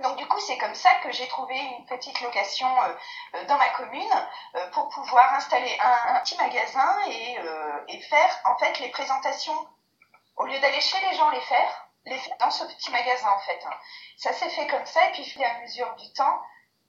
Donc 0.03 0.17
du 0.19 0.27
coup, 0.27 0.39
c'est 0.41 0.59
comme 0.59 0.75
ça 0.75 0.91
que 1.03 1.11
j'ai 1.11 1.27
trouvé 1.29 1.57
une 1.57 1.87
petite 1.87 2.21
location 2.21 2.69
euh, 2.83 3.45
dans 3.47 3.57
ma 3.57 3.69
commune 3.71 4.29
euh, 4.55 4.71
pour 4.71 4.89
pouvoir 4.91 5.33
installer 5.35 5.79
un, 5.81 6.21
petit 6.21 6.37
magasin 6.37 7.01
et, 7.09 7.39
euh, 7.39 7.85
et, 7.89 8.01
faire 8.03 8.41
en 8.45 8.59
fait 8.59 8.79
les 8.81 8.91
présentations 8.91 9.57
au 10.37 10.45
lieu 10.45 10.59
d'aller 10.61 10.81
chez 10.83 11.01
les 11.01 11.17
gens 11.17 11.31
les 11.31 11.41
faire, 11.41 11.89
les 12.05 12.19
faire 12.19 12.37
dans 12.39 12.51
ce 12.51 12.65
petit 12.65 12.91
magasin 12.91 13.31
en 13.31 13.39
fait. 13.41 13.65
Ça 14.19 14.35
s'est 14.35 14.51
fait 14.51 14.67
comme 14.67 14.85
ça 14.85 15.09
et 15.09 15.13
puis 15.13 15.43
à 15.43 15.61
mesure 15.61 15.95
du 15.97 16.13
temps, 16.13 16.43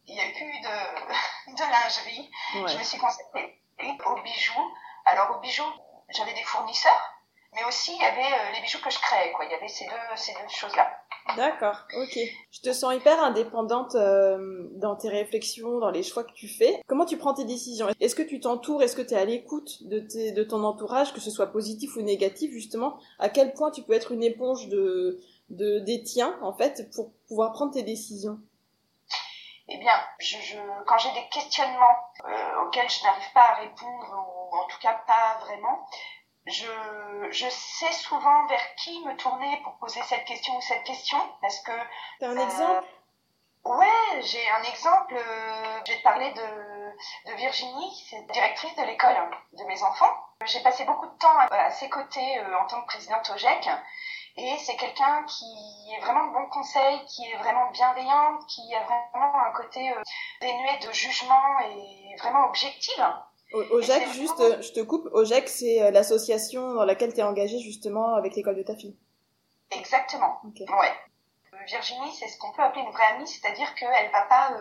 il 0.06 0.16
n'y 0.16 0.22
a 0.22 0.30
plus 0.32 0.60
de, 0.60 1.56
de 1.56 1.72
lingerie. 1.72 2.32
Je 2.56 2.78
me 2.78 2.84
suis 2.84 2.98
consacrée 2.98 3.58
aux 4.06 4.22
bijoux. 4.22 4.74
Alors 5.06 5.38
aux 5.38 5.40
bijoux, 5.40 5.72
j'avais 6.10 6.34
des 6.34 6.44
fournisseurs, 6.44 7.17
mais 7.58 7.66
aussi 7.66 7.92
il 7.94 8.02
y 8.02 8.06
avait 8.06 8.54
les 8.54 8.62
bijoux 8.62 8.80
que 8.80 8.90
je 8.90 9.00
créais. 9.00 9.32
Quoi. 9.34 9.46
Il 9.46 9.52
y 9.52 9.56
avait 9.56 9.68
ces 9.68 9.86
deux, 9.86 10.16
ces 10.16 10.32
deux 10.32 10.48
choses-là. 10.48 10.90
D'accord, 11.36 11.76
ok. 11.98 12.18
Je 12.52 12.62
te 12.62 12.72
sens 12.72 12.96
hyper 12.96 13.22
indépendante 13.22 13.96
euh, 13.96 14.70
dans 14.76 14.96
tes 14.96 15.10
réflexions, 15.10 15.80
dans 15.80 15.90
les 15.90 16.02
choix 16.02 16.24
que 16.24 16.32
tu 16.32 16.48
fais. 16.48 16.82
Comment 16.88 17.06
tu 17.06 17.18
prends 17.18 17.34
tes 17.34 17.44
décisions? 17.44 17.88
Est-ce 18.00 18.16
que 18.16 18.22
tu 18.22 18.40
t'entoures? 18.40 18.82
Est-ce 18.82 18.96
que 18.96 19.02
tu 19.02 19.14
es 19.14 19.18
à 19.18 19.26
l'écoute 19.26 19.84
de, 19.90 20.00
de 20.32 20.44
ton 20.44 20.64
entourage, 20.64 21.14
que 21.14 21.20
ce 21.20 21.30
soit 21.30 21.48
positif 21.48 21.98
ou 21.98 22.02
négatif, 22.02 22.52
justement? 22.54 22.98
À 23.20 23.28
quel 23.28 23.54
point 23.54 23.72
tu 23.72 23.82
peux 23.82 23.92
être 23.92 24.14
une 24.14 24.24
éponge 24.24 24.70
de, 24.70 25.20
de 25.50 25.80
des 25.80 26.02
tiens, 26.02 26.40
en 26.42 26.54
fait, 26.54 26.90
pour 26.96 27.12
pouvoir 27.28 27.52
prendre 27.52 27.74
tes 27.74 27.84
décisions? 27.84 28.40
Eh 29.68 29.78
bien, 29.80 30.00
je, 30.20 30.38
je, 30.38 30.58
quand 30.86 30.98
j'ai 30.98 31.12
des 31.12 31.28
questionnements 31.30 31.98
euh, 32.24 32.64
auxquels 32.64 32.90
je 32.90 33.04
n'arrive 33.04 33.34
pas 33.34 33.50
à 33.50 33.56
répondre, 33.56 34.16
ou 34.16 34.56
en 34.56 34.66
tout 34.70 34.80
cas 34.82 34.94
pas 35.06 35.46
vraiment, 35.46 35.86
je, 36.48 37.28
je 37.32 37.50
sais 37.50 37.92
souvent 37.92 38.46
vers 38.48 38.76
qui 38.76 39.04
me 39.06 39.16
tourner 39.18 39.60
pour 39.64 39.78
poser 39.78 40.02
cette 40.04 40.26
question 40.26 40.56
ou 40.58 40.62
cette 40.62 40.84
question. 40.84 41.18
Parce 41.42 41.60
que. 41.60 41.72
T'as 42.20 42.30
un 42.30 42.38
exemple? 42.38 42.88
Ouais, 43.66 44.22
j'ai 44.22 44.50
un 44.50 44.64
exemple. 44.64 45.16
Euh, 45.16 45.80
je 45.86 45.92
vais 45.92 45.98
te 45.98 46.04
parler 46.04 46.32
de, 46.32 47.32
de 47.32 47.36
Virginie, 47.36 48.06
c'est 48.10 48.26
directrice 48.32 48.74
de 48.76 48.84
l'école 48.84 49.16
de 49.54 49.64
mes 49.66 49.84
enfants. 49.84 50.14
J'ai 50.46 50.62
passé 50.62 50.86
beaucoup 50.86 51.08
de 51.08 51.18
temps 51.18 51.38
à, 51.38 51.70
ses 51.72 51.90
côtés 51.90 52.40
euh, 52.40 52.60
en 52.60 52.68
tant 52.68 52.82
que 52.82 52.88
présidente 52.88 53.30
au 53.34 53.38
GEC. 53.38 53.70
Et 54.38 54.56
c'est 54.60 54.78
quelqu'un 54.78 55.24
qui 55.24 55.94
est 55.94 56.00
vraiment 56.00 56.28
de 56.28 56.34
bon 56.34 56.46
conseil, 56.48 57.04
qui 57.08 57.30
est 57.30 57.38
vraiment 57.38 57.70
bienveillante, 57.72 58.46
qui 58.48 58.74
a 58.74 58.84
vraiment 58.84 59.40
un 59.46 59.52
côté 59.52 59.92
euh, 59.92 60.02
dénué 60.40 60.78
de 60.78 60.92
jugement 60.94 61.60
et 61.60 62.16
vraiment 62.20 62.46
objectif. 62.46 63.02
OGEC, 63.54 64.08
juste, 64.14 64.40
euh, 64.42 64.62
je 64.62 64.74
te 64.74 64.82
coupe, 64.82 65.08
OGEC, 65.12 65.48
c'est 65.48 65.82
euh, 65.82 65.92
l'association 65.92 66.74
dans 66.74 66.86
laquelle 66.86 67.14
tu 67.14 67.20
es 67.20 67.24
engagée 67.24 67.60
justement 67.60 68.16
avec 68.16 68.36
l'école 68.36 68.56
de 68.56 68.64
ta 68.64 68.76
fille. 68.76 68.98
Exactement. 69.72 70.42
Ouais. 70.44 70.94
Euh, 71.54 71.58
Virginie, 71.66 72.14
c'est 72.20 72.28
ce 72.28 72.38
qu'on 72.38 72.52
peut 72.52 72.62
appeler 72.62 72.82
une 72.82 72.92
vraie 72.92 73.06
amie, 73.16 73.28
c'est-à-dire 73.28 73.74
qu'elle 73.76 74.12
va 74.12 74.24
pas 74.24 74.52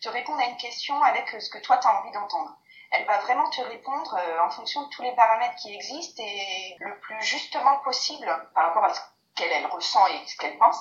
te 0.00 0.08
répondre 0.08 0.40
à 0.40 0.46
une 0.46 0.56
question 0.56 1.00
avec 1.02 1.28
ce 1.40 1.50
que 1.50 1.58
toi 1.58 1.78
tu 1.78 1.86
as 1.86 2.00
envie 2.00 2.12
d'entendre. 2.12 2.56
Elle 2.92 3.06
va 3.06 3.18
vraiment 3.18 3.48
te 3.50 3.60
répondre 3.60 4.18
en 4.44 4.50
fonction 4.50 4.82
de 4.82 4.88
tous 4.88 5.02
les 5.02 5.14
paramètres 5.14 5.54
qui 5.56 5.72
existent 5.72 6.22
et 6.24 6.76
le 6.80 6.98
plus 7.00 7.22
justement 7.22 7.78
possible 7.84 8.26
par 8.54 8.66
rapport 8.66 8.84
à 8.84 8.94
ce 8.94 9.00
qu'elle 9.40 9.52
elle 9.52 9.66
ressent 9.66 10.06
et 10.06 10.26
ce 10.26 10.36
qu'elle 10.36 10.58
pense. 10.58 10.78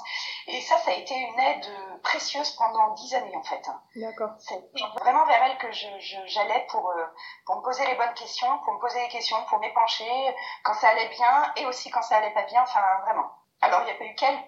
Et 0.48 0.60
ça, 0.62 0.78
ça 0.78 0.92
a 0.92 0.96
été 0.96 1.14
une 1.16 1.40
aide 1.40 1.66
précieuse 2.04 2.52
pendant 2.52 2.94
dix 2.94 3.14
années 3.16 3.36
en 3.36 3.44
fait. 3.44 3.62
D'accord. 3.96 4.32
C'est 4.40 4.60
vraiment 5.00 5.26
vers 5.26 5.44
elle 5.44 5.58
que 5.58 5.72
j'allais 5.72 6.66
pour, 6.70 6.90
euh, 6.90 7.06
pour 7.46 7.58
me 7.58 7.62
poser 7.62 7.86
les 7.86 7.96
bonnes 7.96 8.14
questions, 8.16 8.60
pour 8.66 8.74
me 8.74 8.80
poser 8.80 9.00
les 9.02 9.10
questions, 9.10 9.38
pour 9.50 9.60
m'épancher 9.60 10.36
quand 10.64 10.74
ça 10.74 10.90
allait 10.90 11.10
bien 11.10 11.54
et 11.58 11.66
aussi 11.66 11.90
quand 11.90 12.02
ça 12.02 12.18
allait 12.18 12.34
pas 12.34 12.44
bien, 12.44 12.62
enfin 12.64 12.82
vraiment. 13.06 13.30
Alors 13.62 13.82
il 13.82 13.86
n'y 13.86 13.92
a 13.92 13.96
pas 13.96 14.06
eu 14.06 14.16
qu'elle, 14.16 14.40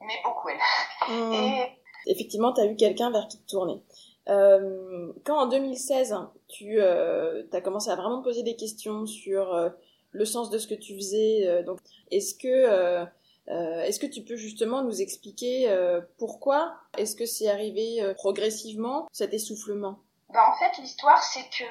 mais 0.00 0.20
beaucoup 0.24 0.48
elle. 0.48 0.60
Mmh. 1.08 1.32
Et... 1.32 1.82
Effectivement, 2.06 2.52
tu 2.52 2.60
as 2.60 2.66
eu 2.66 2.76
quelqu'un 2.76 3.10
vers 3.10 3.26
qui 3.28 3.42
te 3.42 3.50
tourner. 3.50 3.82
Euh, 4.28 5.12
quand 5.24 5.38
en 5.38 5.46
2016, 5.46 6.14
tu 6.48 6.80
euh, 6.80 7.44
as 7.52 7.60
commencé 7.60 7.90
à 7.90 7.96
vraiment 7.96 8.22
poser 8.22 8.42
des 8.42 8.56
questions 8.56 9.06
sur 9.06 9.52
euh, 9.52 9.70
le 10.10 10.24
sens 10.24 10.50
de 10.50 10.58
ce 10.58 10.66
que 10.66 10.74
tu 10.74 10.96
faisais, 10.96 11.62
donc 11.64 11.78
est-ce 12.10 12.34
que 12.34 13.06
euh, 13.48 13.82
est-ce 13.82 14.00
que 14.00 14.06
tu 14.06 14.22
peux 14.22 14.36
justement 14.36 14.82
nous 14.82 15.00
expliquer 15.00 15.68
euh, 15.68 16.00
pourquoi 16.18 16.74
est-ce 16.98 17.14
que 17.14 17.26
c'est 17.26 17.48
arrivé 17.48 18.02
euh, 18.02 18.14
progressivement 18.14 19.06
cet 19.12 19.32
essoufflement? 19.34 20.00
Ben, 20.30 20.42
En 20.42 20.54
fait, 20.54 20.78
l'histoire, 20.78 21.22
c'est 21.22 21.48
que 21.50 21.64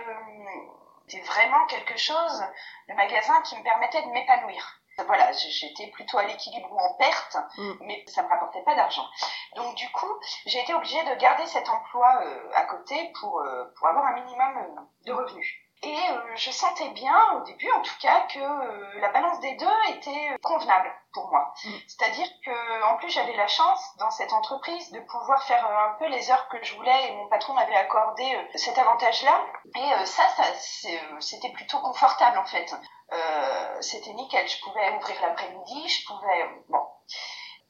c'est 1.08 1.22
vraiment 1.22 1.66
quelque 1.68 1.98
chose, 1.98 2.44
le 2.88 2.96
magasin, 2.96 3.42
qui 3.42 3.58
me 3.58 3.64
permettait 3.64 4.02
de 4.02 4.08
m'épanouir. 4.08 4.82
Voilà, 5.06 5.30
j'étais 5.34 5.88
plutôt 5.88 6.18
à 6.18 6.24
l'équilibre 6.24 6.72
ou 6.72 6.80
en 6.80 6.94
perte, 6.94 7.36
mm. 7.58 7.74
mais 7.82 8.06
ça 8.08 8.24
me 8.24 8.30
rapportait 8.30 8.64
pas 8.64 8.76
d'argent. 8.76 9.06
Donc 9.58 9.76
du 9.76 9.90
coup, 9.92 10.12
j'ai 10.46 10.62
été 10.62 10.74
obligée 10.74 11.04
de 11.04 11.20
garder 11.20 11.46
cet 11.48 11.68
emploi 11.68 12.24
à 12.54 12.64
côté 12.64 13.12
pour, 13.20 13.44
pour 13.78 13.88
avoir 13.88 14.06
un 14.06 14.22
minimum 14.22 14.88
de 15.06 15.12
revenus. 15.12 15.65
Et 15.84 15.98
euh, 16.10 16.36
je 16.36 16.52
sentais 16.52 16.90
bien, 16.90 17.16
au 17.36 17.44
début 17.44 17.70
en 17.72 17.82
tout 17.82 17.94
cas, 18.00 18.22
que 18.28 18.40
euh, 18.40 19.00
la 19.00 19.10
balance 19.10 19.40
des 19.42 19.56
deux 19.56 19.90
était 19.90 20.30
euh, 20.32 20.38
convenable 20.42 20.92
pour 21.14 21.30
moi. 21.30 21.54
Mm. 21.64 21.70
C'est-à-dire 21.88 22.28
que 22.44 22.84
en 22.92 22.98
plus 22.98 23.10
j'avais 23.10 23.36
la 23.36 23.48
chance 23.48 23.82
dans 23.98 24.10
cette 24.10 24.34
entreprise 24.34 24.92
de 24.92 25.00
pouvoir 25.02 25.44
faire 25.44 25.66
un 25.66 25.96
peu 26.00 26.08
les 26.08 26.32
heures 26.32 26.48
que 26.48 26.64
je 26.64 26.76
voulais 26.76 27.10
et 27.10 27.16
mon 27.16 27.28
patron 27.28 27.54
m'avait 27.54 27.76
accordé 27.76 28.24
cet 28.56 28.78
avantage-là. 28.78 29.46
Et 29.76 30.06
ça, 30.06 30.24
ça 30.30 30.44
c'était 31.20 31.52
plutôt 31.52 31.80
confortable 31.80 32.38
en 32.38 32.46
fait. 32.46 32.74
c'était 33.82 34.14
nickel. 34.14 34.48
Je 34.48 34.62
pouvais 34.62 34.96
ouvrir 34.96 35.22
l'après-midi, 35.22 35.88
je 35.88 36.06
pouvais 36.08 36.50
bon. 36.70 36.82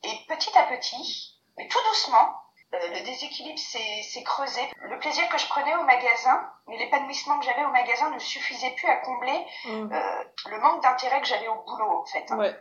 Et 0.04 0.26
petit 0.28 0.56
à 0.58 0.64
petit, 0.64 1.42
mais 1.58 1.68
tout 1.68 1.80
doucement, 1.90 2.30
euh, 2.30 2.45
le 2.94 3.06
déséquilibre 3.06 3.60
s'est 3.60 4.24
creusé. 4.24 4.62
Le 4.82 5.00
plaisir 5.00 5.28
que 5.30 5.38
je 5.38 5.48
prenais 5.48 5.76
au 5.76 5.84
magasin, 5.84 6.50
mais 6.68 6.78
l'épanouissement 6.78 7.40
que 7.40 7.46
j'avais 7.46 7.66
au 7.66 7.72
magasin 7.72 8.10
ne 8.12 8.20
suffisait 8.20 8.72
plus 8.72 8.88
à 8.88 8.98
combler 8.98 9.46
mm. 9.66 9.92
euh, 9.92 10.24
le 10.50 10.60
manque 10.60 10.82
d'intérêt 10.84 11.22
que 11.22 11.28
j'avais 11.28 11.48
au 11.48 11.64
boulot, 11.64 12.02
en 12.02 12.06
fait. 12.06 12.26
Hein. 12.32 12.54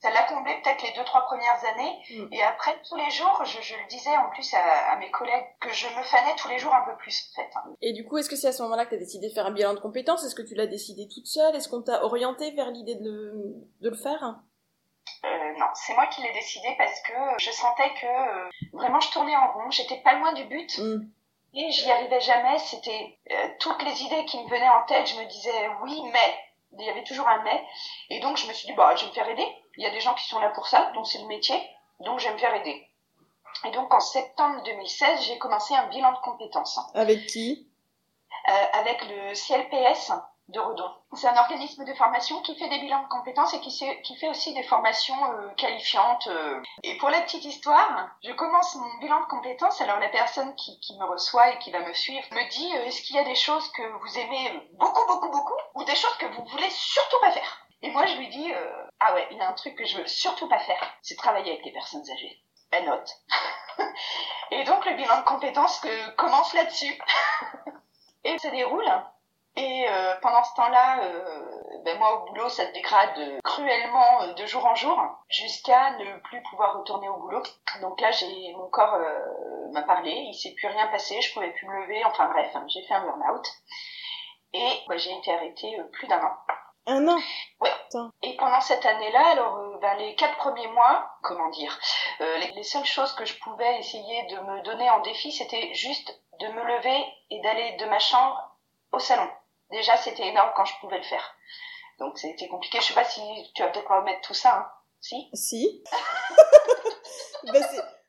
Ça 0.00 0.10
l'a 0.10 0.22
comblé 0.24 0.52
peut-être 0.62 0.80
les 0.82 0.92
deux, 0.92 1.04
trois 1.04 1.22
premières 1.22 1.60
années. 1.64 1.98
Mm. 2.10 2.32
Et 2.32 2.42
après, 2.42 2.80
tous 2.88 2.96
les 2.96 3.10
jours, 3.10 3.42
je, 3.44 3.74
le 3.74 3.88
disais 3.88 4.16
en 4.16 4.30
plus 4.30 4.54
à, 4.54 4.96
mes 4.96 5.10
collègues, 5.10 5.46
que 5.60 5.72
je 5.72 5.86
me 5.88 6.02
fanais 6.02 6.36
tous 6.36 6.48
les 6.48 6.58
jours 6.58 6.74
un 6.74 6.84
peu 6.84 6.96
plus, 6.98 7.30
en 7.32 7.42
fait. 7.42 7.50
Hein. 7.56 7.74
Et 7.82 7.92
du 7.92 8.04
coup, 8.04 8.18
est-ce 8.18 8.28
que 8.28 8.36
c'est 8.36 8.48
à 8.48 8.52
ce 8.52 8.62
moment-là 8.62 8.84
que 8.84 8.90
tu 8.90 8.96
as 8.96 8.98
décidé 8.98 9.28
de 9.28 9.34
faire 9.34 9.46
un 9.46 9.52
bilan 9.52 9.74
de 9.74 9.80
compétences? 9.80 10.24
Est-ce 10.24 10.34
que 10.34 10.42
tu 10.42 10.54
l'as 10.54 10.66
décidé 10.66 11.08
toute 11.12 11.26
seule? 11.26 11.56
Est-ce 11.56 11.68
qu'on 11.68 11.82
t'a 11.82 12.04
orienté 12.04 12.52
vers 12.52 12.70
l'idée 12.70 12.94
de 12.94 13.04
le, 13.04 13.32
de 13.80 13.90
le 13.90 13.96
faire? 13.96 14.38
Euh, 15.24 15.58
non, 15.58 15.66
c'est 15.74 15.94
moi 15.94 16.06
qui 16.06 16.22
l'ai 16.22 16.32
décidé 16.32 16.74
parce 16.78 17.00
que 17.02 17.12
je 17.38 17.50
sentais 17.50 17.92
que 17.94 18.06
euh, 18.06 18.48
vraiment 18.72 19.00
je 19.00 19.10
tournais 19.10 19.36
en 19.36 19.52
rond, 19.52 19.70
j'étais 19.70 19.98
pas 19.98 20.14
loin 20.14 20.32
du 20.32 20.44
but. 20.44 20.78
Mm. 20.78 21.10
Et 21.54 21.70
j'y 21.70 21.90
arrivais 21.90 22.20
jamais, 22.20 22.58
c'était 22.58 23.18
euh, 23.30 23.48
toutes 23.58 23.82
les 23.82 24.02
idées 24.02 24.24
qui 24.26 24.42
me 24.42 24.48
venaient 24.48 24.68
en 24.68 24.84
tête, 24.84 25.06
je 25.06 25.16
me 25.16 25.24
disais 25.24 25.68
oui, 25.82 26.00
mais 26.12 26.38
il 26.78 26.84
y 26.84 26.90
avait 26.90 27.04
toujours 27.04 27.26
un 27.28 27.42
mais. 27.42 27.64
Et 28.10 28.20
donc 28.20 28.36
je 28.36 28.46
me 28.46 28.52
suis 28.52 28.66
dit 28.66 28.74
bah 28.74 28.94
je 28.96 29.04
vais 29.04 29.10
me 29.10 29.14
faire 29.14 29.28
aider. 29.28 29.46
Il 29.76 29.82
y 29.82 29.86
a 29.86 29.90
des 29.90 30.00
gens 30.00 30.14
qui 30.14 30.26
sont 30.28 30.38
là 30.40 30.50
pour 30.50 30.66
ça, 30.66 30.90
donc 30.94 31.06
c'est 31.06 31.20
le 31.20 31.26
métier, 31.26 31.60
donc 32.00 32.18
je 32.20 32.28
vais 32.28 32.34
me 32.34 32.38
faire 32.38 32.54
aider. 32.54 32.86
Et 33.64 33.70
donc 33.70 33.92
en 33.92 34.00
septembre 34.00 34.62
2016, 34.64 35.22
j'ai 35.22 35.38
commencé 35.38 35.74
un 35.74 35.86
bilan 35.88 36.12
de 36.12 36.18
compétences. 36.18 36.78
Avec 36.94 37.26
qui? 37.26 37.66
Avec 38.72 39.02
le 39.02 39.34
CLPS, 39.34 40.12
de 40.48 40.60
Redon. 40.60 40.90
C'est 41.14 41.28
un 41.28 41.36
organisme 41.36 41.84
de 41.84 41.92
formation 41.94 42.40
qui 42.42 42.56
fait 42.56 42.68
des 42.68 42.78
bilans 42.78 43.02
de 43.02 43.08
compétences 43.08 43.52
et 43.54 43.60
qui, 43.60 44.16
fait 44.16 44.28
aussi 44.28 44.54
des 44.54 44.62
formations 44.62 45.32
euh, 45.32 45.48
qualifiantes. 45.56 46.26
Euh. 46.28 46.62
Et 46.82 46.96
pour 46.96 47.10
la 47.10 47.20
petite 47.20 47.44
histoire, 47.44 48.10
je 48.24 48.32
commence 48.32 48.74
mon 48.76 48.98
bilan 49.00 49.20
de 49.20 49.26
compétences. 49.26 49.80
Alors 49.80 49.98
la 49.98 50.08
personne 50.08 50.54
qui, 50.54 50.78
me 50.98 51.04
reçoit 51.04 51.50
et 51.50 51.58
qui 51.58 51.70
va 51.70 51.80
me 51.80 51.92
suivre 51.92 52.26
me 52.32 52.48
dit 52.50 52.76
euh, 52.76 52.86
est-ce 52.86 53.02
qu'il 53.02 53.16
y 53.16 53.18
a 53.18 53.24
des 53.24 53.34
choses 53.34 53.70
que 53.72 53.82
vous 53.82 54.18
aimez 54.18 54.68
beaucoup, 54.72 55.06
beaucoup, 55.06 55.30
beaucoup 55.30 55.58
ou 55.74 55.84
des 55.84 55.94
choses 55.94 56.16
que 56.16 56.26
vous 56.26 56.44
voulez 56.46 56.70
surtout 56.70 57.20
pas 57.20 57.30
faire? 57.30 57.66
Et 57.82 57.90
moi 57.90 58.06
je 58.06 58.16
lui 58.16 58.28
dis 58.28 58.52
ah 58.98 59.14
ouais, 59.14 59.28
il 59.30 59.36
y 59.36 59.40
a 59.40 59.48
un 59.48 59.52
truc 59.52 59.76
que 59.76 59.84
je 59.84 59.98
veux 59.98 60.06
surtout 60.06 60.48
pas 60.48 60.58
faire, 60.58 60.82
c'est 61.00 61.14
travailler 61.16 61.52
avec 61.52 61.64
les 61.64 61.72
personnes 61.72 62.10
âgées. 62.10 62.42
Elle 62.72 62.86
note. 62.86 63.10
et 64.50 64.64
donc 64.64 64.84
le 64.84 64.94
bilan 64.94 65.20
de 65.20 65.24
compétences 65.24 65.80
commence 66.16 66.54
là-dessus. 66.54 66.98
et 68.24 68.36
ça 68.38 68.50
déroule 68.50 68.90
et 69.58 69.88
euh, 69.88 70.14
pendant 70.22 70.44
ce 70.44 70.54
temps-là, 70.54 71.02
euh, 71.02 71.82
ben 71.84 71.98
moi 71.98 72.14
au 72.14 72.26
boulot, 72.26 72.48
ça 72.48 72.64
se 72.68 72.72
dégrade 72.72 73.40
cruellement 73.42 74.22
euh, 74.22 74.32
de 74.34 74.46
jour 74.46 74.64
en 74.64 74.76
jour, 74.76 74.96
jusqu'à 75.28 75.96
ne 75.96 76.16
plus 76.20 76.40
pouvoir 76.44 76.78
retourner 76.78 77.08
au 77.08 77.16
boulot. 77.16 77.42
Donc 77.80 78.00
là, 78.00 78.12
j'ai 78.12 78.52
mon 78.52 78.68
corps 78.68 79.00
m'a 79.72 79.82
parlé, 79.82 80.12
il 80.12 80.34
s'est 80.34 80.54
plus 80.54 80.68
rien 80.68 80.86
passé, 80.86 81.20
je 81.20 81.34
pouvais 81.34 81.50
plus 81.50 81.66
me 81.66 81.82
lever. 81.82 82.04
Enfin 82.04 82.28
bref, 82.28 82.52
hein, 82.54 82.64
j'ai 82.68 82.82
fait 82.84 82.94
un 82.94 83.04
burn-out 83.04 83.46
et 84.52 84.70
ben, 84.88 84.96
j'ai 84.96 85.12
été 85.18 85.34
arrêtée 85.34 85.76
plus 85.92 86.06
d'un 86.06 86.22
an. 86.22 86.36
Un 86.86 87.08
an? 87.08 87.18
Ouais. 87.60 87.72
Et 88.22 88.36
pendant 88.36 88.60
cette 88.60 88.86
année-là, 88.86 89.32
alors 89.32 89.58
ben, 89.80 89.96
les 89.98 90.14
quatre 90.14 90.36
premiers 90.36 90.68
mois, 90.68 91.10
comment 91.22 91.48
dire, 91.50 91.76
les, 92.20 92.52
les, 92.52 92.62
seules 92.62 92.84
choses 92.84 93.12
que 93.14 93.24
je 93.24 93.36
pouvais 93.40 93.80
essayer 93.80 94.22
de 94.26 94.38
me 94.38 94.62
donner 94.62 94.88
en 94.88 95.00
défi, 95.00 95.32
c'était 95.32 95.74
juste 95.74 96.22
de 96.38 96.46
me 96.46 96.62
lever 96.62 97.04
et 97.30 97.40
d'aller 97.40 97.72
de 97.72 97.86
ma 97.86 97.98
chambre 97.98 98.40
au 98.92 98.98
salon. 98.98 99.28
Déjà, 99.70 99.96
c'était 99.96 100.28
énorme 100.28 100.50
quand 100.56 100.64
je 100.64 100.74
pouvais 100.80 100.98
le 100.98 101.04
faire. 101.04 101.34
Donc 101.98 102.18
c'était 102.18 102.48
compliqué. 102.48 102.78
Je 102.80 102.86
sais 102.86 102.94
pas 102.94 103.04
si 103.04 103.20
tu 103.54 103.62
vas 103.62 103.68
peut-être 103.68 103.88
pas 103.88 104.02
mettre 104.02 104.20
tout 104.22 104.34
ça. 104.34 104.56
Hein. 104.56 104.66
Si? 105.00 105.28
Si. 105.32 105.82
ben, 107.52 107.64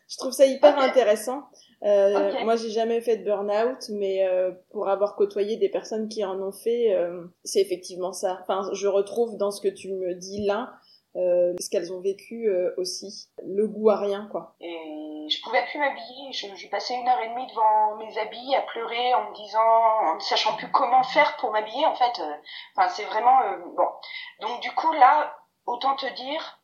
je 0.07 0.17
trouve 0.17 0.31
ça 0.31 0.45
hyper 0.45 0.77
intéressant. 0.79 1.43
Euh, 1.83 2.43
Moi, 2.43 2.55
j'ai 2.55 2.71
jamais 2.71 2.99
fait 2.99 3.17
de 3.17 3.23
burn-out, 3.23 3.89
mais 3.89 4.27
euh, 4.27 4.51
pour 4.71 4.89
avoir 4.89 5.15
côtoyé 5.15 5.57
des 5.57 5.69
personnes 5.69 6.09
qui 6.09 6.25
en 6.25 6.41
ont 6.41 6.51
fait, 6.51 6.93
euh, 6.93 7.23
c'est 7.43 7.61
effectivement 7.61 8.11
ça. 8.11 8.39
Enfin, 8.41 8.69
je 8.73 8.87
retrouve 8.87 9.37
dans 9.37 9.51
ce 9.51 9.61
que 9.61 9.67
tu 9.67 9.93
me 9.93 10.15
dis 10.15 10.45
là, 10.45 10.73
euh, 11.15 11.53
ce 11.59 11.69
qu'elles 11.69 11.93
ont 11.93 12.01
vécu 12.01 12.49
euh, 12.49 12.71
aussi, 12.77 13.29
le 13.45 13.67
goût 13.67 13.89
à 13.89 13.99
rien, 13.99 14.27
quoi. 14.31 14.55
Et 14.61 14.77
je 15.29 15.41
pouvais 15.41 15.65
plus 15.65 15.79
m'habiller. 15.79 16.33
Je, 16.33 16.55
je, 16.55 16.67
passais 16.69 16.95
une 16.95 17.07
heure 17.07 17.19
et 17.21 17.29
demie 17.29 17.48
devant 17.48 17.95
mes 17.95 18.17
habits 18.17 18.55
à 18.55 18.62
pleurer 18.62 19.13
en 19.13 19.29
me 19.29 19.36
disant, 19.36 20.12
en 20.12 20.15
ne 20.15 20.19
sachant 20.19 20.55
plus 20.55 20.71
comment 20.71 21.03
faire 21.03 21.38
pour 21.38 21.51
m'habiller. 21.51 21.86
En 21.86 21.95
fait, 21.95 22.21
enfin, 22.75 22.89
c'est 22.89 23.05
vraiment 23.05 23.39
bon. 23.75 23.88
Donc 24.41 24.62
du 24.62 24.71
coup 24.74 24.91
là, 24.93 25.36
autant 25.65 25.95
te 25.95 26.07
dire 26.13 26.59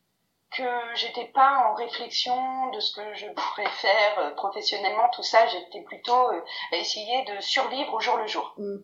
que 0.55 0.95
j'étais 0.95 1.25
pas 1.25 1.69
en 1.69 1.75
réflexion 1.75 2.71
de 2.71 2.79
ce 2.79 2.95
que 2.95 3.13
je 3.15 3.27
pourrais 3.27 3.69
faire 3.69 4.19
euh, 4.19 4.31
professionnellement, 4.31 5.09
tout 5.13 5.23
ça, 5.23 5.45
j'étais 5.47 5.81
plutôt 5.81 6.31
euh, 6.31 6.41
à 6.71 6.77
essayer 6.77 7.25
de 7.25 7.41
survivre 7.41 7.93
au 7.93 7.99
jour 7.99 8.17
le 8.17 8.27
jour. 8.27 8.53
Mm. 8.57 8.77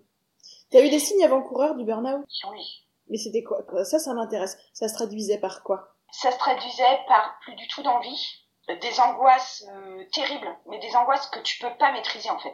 Tu 0.72 0.78
as 0.78 0.86
eu 0.86 0.90
des 0.90 1.00
signes 1.00 1.24
avant-coureurs 1.24 1.76
du 1.76 1.86
burn-out? 1.86 2.26
Oui. 2.50 2.86
Mais 3.10 3.18
c'était 3.18 3.44
quoi? 3.44 3.62
Ça, 3.84 4.00
ça 4.00 4.14
m'intéresse. 4.14 4.58
Ça 4.74 4.88
se 4.88 4.94
traduisait 4.94 5.40
par 5.40 5.64
quoi? 5.64 5.96
Ça 6.12 6.32
se 6.32 6.38
traduisait 6.38 7.00
par 7.08 7.40
plus 7.42 7.56
du 7.56 7.68
tout 7.68 7.84
d'envie, 7.84 8.41
des 8.68 9.00
angoisses 9.00 9.66
euh, 9.70 10.06
terribles, 10.12 10.56
mais 10.68 10.80
des 10.80 10.96
angoisses 10.96 11.28
que 11.28 11.40
tu 11.40 11.60
peux 11.60 11.74
pas 11.78 11.92
maîtriser 11.92 12.30
en 12.30 12.40
fait. 12.40 12.54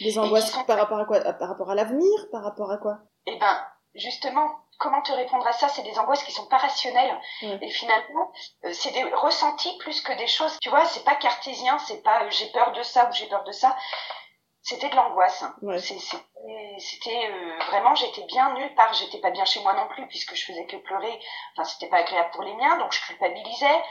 Des 0.00 0.18
angoisses 0.18 0.50
par 0.66 0.78
rapport 0.78 0.98
à 0.98 1.04
quoi? 1.04 1.20
Par 1.20 1.48
rapport 1.48 1.70
à 1.70 1.74
l'avenir? 1.74 2.28
Par 2.30 2.42
rapport 2.42 2.70
à 2.70 2.76
quoi? 2.76 2.98
Eh 3.26 3.36
ben, 3.38 3.66
justement, 3.94 4.60
comment 4.78 5.00
te 5.02 5.12
répondre 5.12 5.46
à 5.46 5.52
ça? 5.52 5.68
C'est 5.68 5.82
des 5.82 5.98
angoisses 5.98 6.22
qui 6.22 6.32
sont 6.32 6.46
pas 6.46 6.58
rationnelles. 6.58 7.18
Et 7.42 7.70
finalement, 7.70 8.30
euh, 8.64 8.72
c'est 8.72 8.92
des 8.92 9.04
ressentis 9.04 9.76
plus 9.78 10.00
que 10.02 10.12
des 10.18 10.26
choses. 10.26 10.58
Tu 10.60 10.68
vois, 10.68 10.84
c'est 10.84 11.04
pas 11.04 11.14
cartésien, 11.14 11.78
c'est 11.78 12.02
pas 12.02 12.24
euh, 12.24 12.30
j'ai 12.30 12.50
peur 12.52 12.72
de 12.72 12.82
ça 12.82 13.08
ou 13.08 13.12
j'ai 13.12 13.26
peur 13.26 13.44
de 13.44 13.52
ça. 13.52 13.76
C'était 14.62 14.88
de 14.90 14.96
l'angoisse. 14.96 15.44
C'était 16.78 17.30
euh, 17.30 17.58
vraiment, 17.66 17.94
j'étais 17.94 18.24
bien 18.24 18.52
nulle 18.54 18.74
part. 18.74 18.92
J'étais 18.94 19.18
pas 19.18 19.30
bien 19.30 19.44
chez 19.44 19.60
moi 19.62 19.74
non 19.74 19.88
plus 19.88 20.06
puisque 20.08 20.34
je 20.34 20.44
faisais 20.44 20.66
que 20.66 20.76
pleurer. 20.76 21.18
Enfin, 21.52 21.64
c'était 21.64 21.88
pas 21.88 21.98
agréable 21.98 22.30
pour 22.32 22.42
les 22.42 22.54
miens, 22.54 22.76
donc 22.78 22.92
je 22.92 23.00
culpabilisais. 23.06 23.82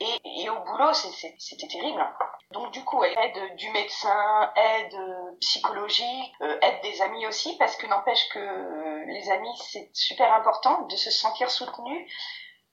Et, 0.00 0.20
et 0.24 0.50
au 0.50 0.58
boulot, 0.60 0.92
c'était 0.92 1.68
terrible. 1.68 2.04
Donc 2.50 2.70
du 2.72 2.84
coup, 2.84 3.02
aide 3.02 3.56
du 3.56 3.70
médecin, 3.70 4.52
aide 4.56 4.96
psychologique, 5.40 6.32
euh, 6.42 6.58
aide 6.62 6.80
des 6.82 7.00
amis 7.02 7.26
aussi, 7.26 7.56
parce 7.58 7.76
que 7.76 7.86
n'empêche 7.86 8.28
que 8.28 8.38
euh, 8.38 9.04
les 9.06 9.30
amis, 9.30 9.56
c'est 9.56 9.90
super 9.92 10.32
important 10.34 10.82
de 10.82 10.96
se 10.96 11.10
sentir 11.10 11.50
soutenu. 11.50 12.08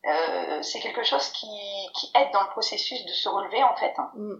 Euh, 0.07 0.61
c'est 0.63 0.79
quelque 0.79 1.03
chose 1.03 1.29
qui, 1.29 1.47
qui 1.93 2.11
aide 2.15 2.31
dans 2.31 2.41
le 2.41 2.49
processus 2.49 3.05
de 3.05 3.11
se 3.11 3.29
relever 3.29 3.63
en 3.63 3.75
fait. 3.75 3.93
Mm. 4.15 4.35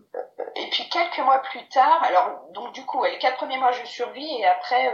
Et 0.55 0.69
puis 0.69 0.89
quelques 0.89 1.19
mois 1.19 1.39
plus 1.39 1.67
tard, 1.69 2.03
alors 2.03 2.47
donc 2.51 2.73
du 2.73 2.83
coup, 2.85 3.03
les 3.03 3.19
quatre 3.19 3.37
premiers 3.37 3.57
mois 3.57 3.71
je 3.71 3.85
survis 3.85 4.39
et 4.39 4.45
après 4.45 4.91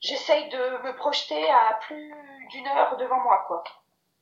j'essaye 0.00 0.48
de 0.48 0.82
me 0.84 0.96
projeter 0.96 1.50
à 1.50 1.78
plus 1.82 2.14
d'une 2.50 2.66
heure 2.66 2.96
devant 2.96 3.20
moi 3.20 3.44
quoi 3.46 3.62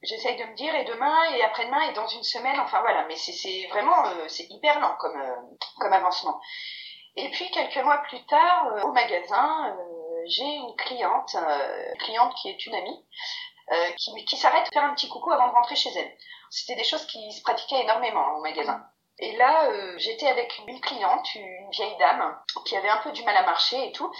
j'essaye 0.02 0.36
de 0.36 0.44
me 0.44 0.54
dire 0.54 0.74
et 0.74 0.84
demain 0.84 1.24
et 1.34 1.42
après-demain 1.42 1.90
et 1.90 1.92
dans 1.94 2.06
une 2.06 2.22
semaine 2.22 2.58
enfin 2.60 2.80
voilà 2.80 3.04
mais 3.08 3.16
c'est 3.16 3.66
vraiment 3.70 4.06
euh, 4.06 4.28
c'est 4.28 4.46
hyper 4.50 4.80
lent 4.80 4.94
comme 4.98 5.20
euh, 5.20 5.36
comme 5.78 5.92
avancement 5.92 6.40
et 7.16 7.30
puis 7.30 7.50
quelques 7.50 7.82
mois 7.84 7.98
plus 7.98 8.24
tard 8.26 8.68
euh, 8.72 8.82
au 8.82 8.92
magasin 8.92 9.76
j'ai 10.26 10.44
une 10.44 10.74
cliente 10.76 11.36
cliente 12.00 12.34
qui 12.34 12.48
est 12.50 12.66
une 12.66 12.74
amie 12.74 13.04
qui 13.96 14.24
qui 14.24 14.36
s'arrête 14.36 14.72
faire 14.72 14.84
un 14.84 14.94
petit 14.94 15.08
coucou 15.08 15.30
avant 15.32 15.48
de 15.48 15.52
rentrer 15.52 15.76
chez 15.76 15.90
elle. 15.96 16.16
C'était 16.50 16.76
des 16.76 16.84
choses 16.84 17.06
qui 17.06 17.32
se 17.32 17.42
pratiquaient 17.42 17.82
énormément 17.82 18.36
au 18.36 18.40
magasin. 18.40 18.84
Et 19.18 19.36
là 19.36 19.68
j'étais 19.96 20.28
avec 20.28 20.60
une 20.66 20.80
cliente 20.80 21.34
une 21.34 21.70
vieille 21.70 21.96
dame 21.98 22.38
qui 22.64 22.76
avait 22.76 22.88
un 22.88 22.98
peu 22.98 23.12
du 23.12 23.24
mal 23.24 23.36
à 23.36 23.44
marcher 23.44 23.88
et 23.88 23.92
tout. 23.92 24.12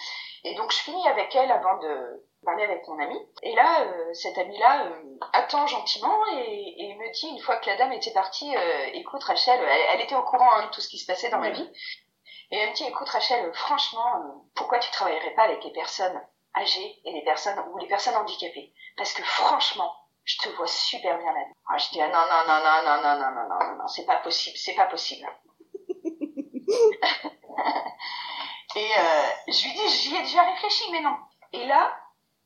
Et 0.44 0.54
donc 0.54 0.72
je 0.72 0.78
finis 0.78 1.08
avec 1.08 1.34
elle 1.34 1.52
avant 1.52 1.78
de 1.78 2.26
parler 2.46 2.64
avec 2.64 2.86
mon 2.88 2.98
ami. 2.98 3.18
Et 3.42 3.54
là, 3.54 3.82
euh, 3.82 4.14
cette 4.14 4.38
amie-là 4.38 4.86
euh, 4.86 5.18
attend 5.34 5.66
gentiment 5.66 6.16
et, 6.32 6.74
et, 6.78 6.94
me 6.94 7.12
dit, 7.12 7.28
une 7.28 7.40
fois 7.40 7.56
que 7.56 7.68
la 7.68 7.76
dame 7.76 7.92
était 7.92 8.12
partie, 8.12 8.56
euh, 8.56 8.86
écoute 8.94 9.22
Rachel, 9.24 9.60
elle, 9.92 10.00
était 10.00 10.14
au 10.14 10.22
courant 10.22 10.50
hein, 10.52 10.66
de 10.66 10.70
tout 10.70 10.80
ce 10.80 10.88
qui 10.88 10.98
se 10.98 11.06
passait 11.06 11.28
dans 11.28 11.40
ma 11.40 11.50
vie. 11.50 11.70
Et 12.52 12.56
elle 12.56 12.70
me 12.70 12.74
dit, 12.74 12.84
écoute 12.84 13.08
Rachel, 13.08 13.52
franchement, 13.52 14.44
pourquoi 14.54 14.78
tu 14.78 14.90
travaillerais 14.92 15.34
pas 15.34 15.42
avec 15.42 15.62
les 15.64 15.72
personnes? 15.72 16.18
Âgées 16.56 17.00
et 17.04 17.12
les 17.12 17.22
personnes 17.22 17.58
ou 17.70 17.78
les 17.78 17.88
personnes 17.88 18.16
handicapées 18.16 18.72
Parce 18.96 19.12
que 19.12 19.22
franchement, 19.22 19.94
je 20.24 20.38
te 20.38 20.48
vois 20.50 20.66
super 20.66 21.18
bien 21.18 21.32
là-dedans. 21.32 21.54
Ah, 21.68 21.78
je 21.78 21.88
dis, 21.90 22.00
ah, 22.00 22.08
non, 22.08 22.26
non, 22.28 22.44
non, 22.46 22.60
non, 22.64 22.82
non, 22.84 23.02
non, 23.02 23.18
non, 23.18 23.30
non, 23.30 23.48
non, 23.48 23.66
non, 23.66 23.76
non, 23.78 23.88
c'est 23.88 24.06
pas 24.06 24.16
possible, 24.18 24.56
c'est 24.56 24.74
pas 24.74 24.86
possible. 24.86 25.28
et 28.76 28.90
je 29.48 29.64
lui 29.64 29.72
dis, 29.72 29.88
j'y 29.88 30.16
ai 30.16 30.22
déjà 30.22 30.42
réfléchi, 30.42 30.90
mais 30.90 31.00
non. 31.00 31.16
Et 31.52 31.64
là, 31.66 31.96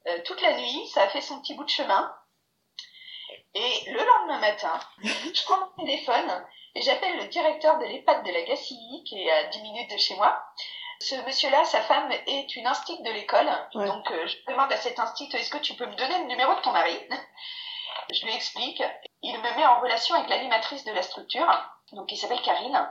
euh, 0.07 0.19
toute 0.25 0.41
la 0.41 0.57
nuit, 0.57 0.89
ça 0.89 1.03
a 1.03 1.09
fait 1.09 1.21
son 1.21 1.41
petit 1.41 1.55
bout 1.55 1.65
de 1.65 1.71
chemin. 1.71 2.15
Et 3.55 3.91
le 3.91 4.05
lendemain 4.05 4.41
matin, 4.41 4.79
je 5.03 5.45
prends 5.45 5.59
mon 5.59 5.85
téléphone 5.85 6.47
et 6.75 6.83
j'appelle 6.83 7.19
le 7.19 7.27
directeur 7.29 7.79
de 7.79 7.85
l'EHPAD 7.85 8.25
de 8.25 8.31
la 8.31 8.43
Gacilly, 8.43 9.05
qui 9.05 9.21
est 9.21 9.31
à 9.31 9.45
10 9.49 9.63
minutes 9.63 9.91
de 9.91 9.97
chez 9.99 10.15
moi. 10.17 10.43
Ce 11.01 11.15
monsieur-là, 11.27 11.65
sa 11.65 11.81
femme 11.81 12.13
est 12.27 12.57
une 12.57 12.67
instite 12.67 13.03
de 13.03 13.11
l'école. 13.11 13.51
Donc, 13.75 14.11
euh, 14.11 14.27
je 14.27 14.37
demande 14.53 14.73
à 14.73 14.77
cet 14.77 14.99
instite, 14.99 15.35
est-ce 15.35 15.51
que 15.51 15.59
tu 15.59 15.75
peux 15.75 15.87
me 15.87 15.95
donner 15.95 16.19
le 16.19 16.27
numéro 16.27 16.55
de 16.55 16.61
ton 16.61 16.73
mari? 16.73 16.97
Je 18.13 18.25
lui 18.27 18.35
explique. 18.35 18.83
Il 19.23 19.37
me 19.39 19.57
met 19.57 19.67
en 19.67 19.81
relation 19.81 20.15
avec 20.17 20.29
l'animatrice 20.29 20.85
de 20.85 20.93
la 20.93 21.03
structure, 21.03 21.47
donc 21.93 22.09
qui 22.09 22.17
s'appelle 22.17 22.43
Karine 22.43 22.89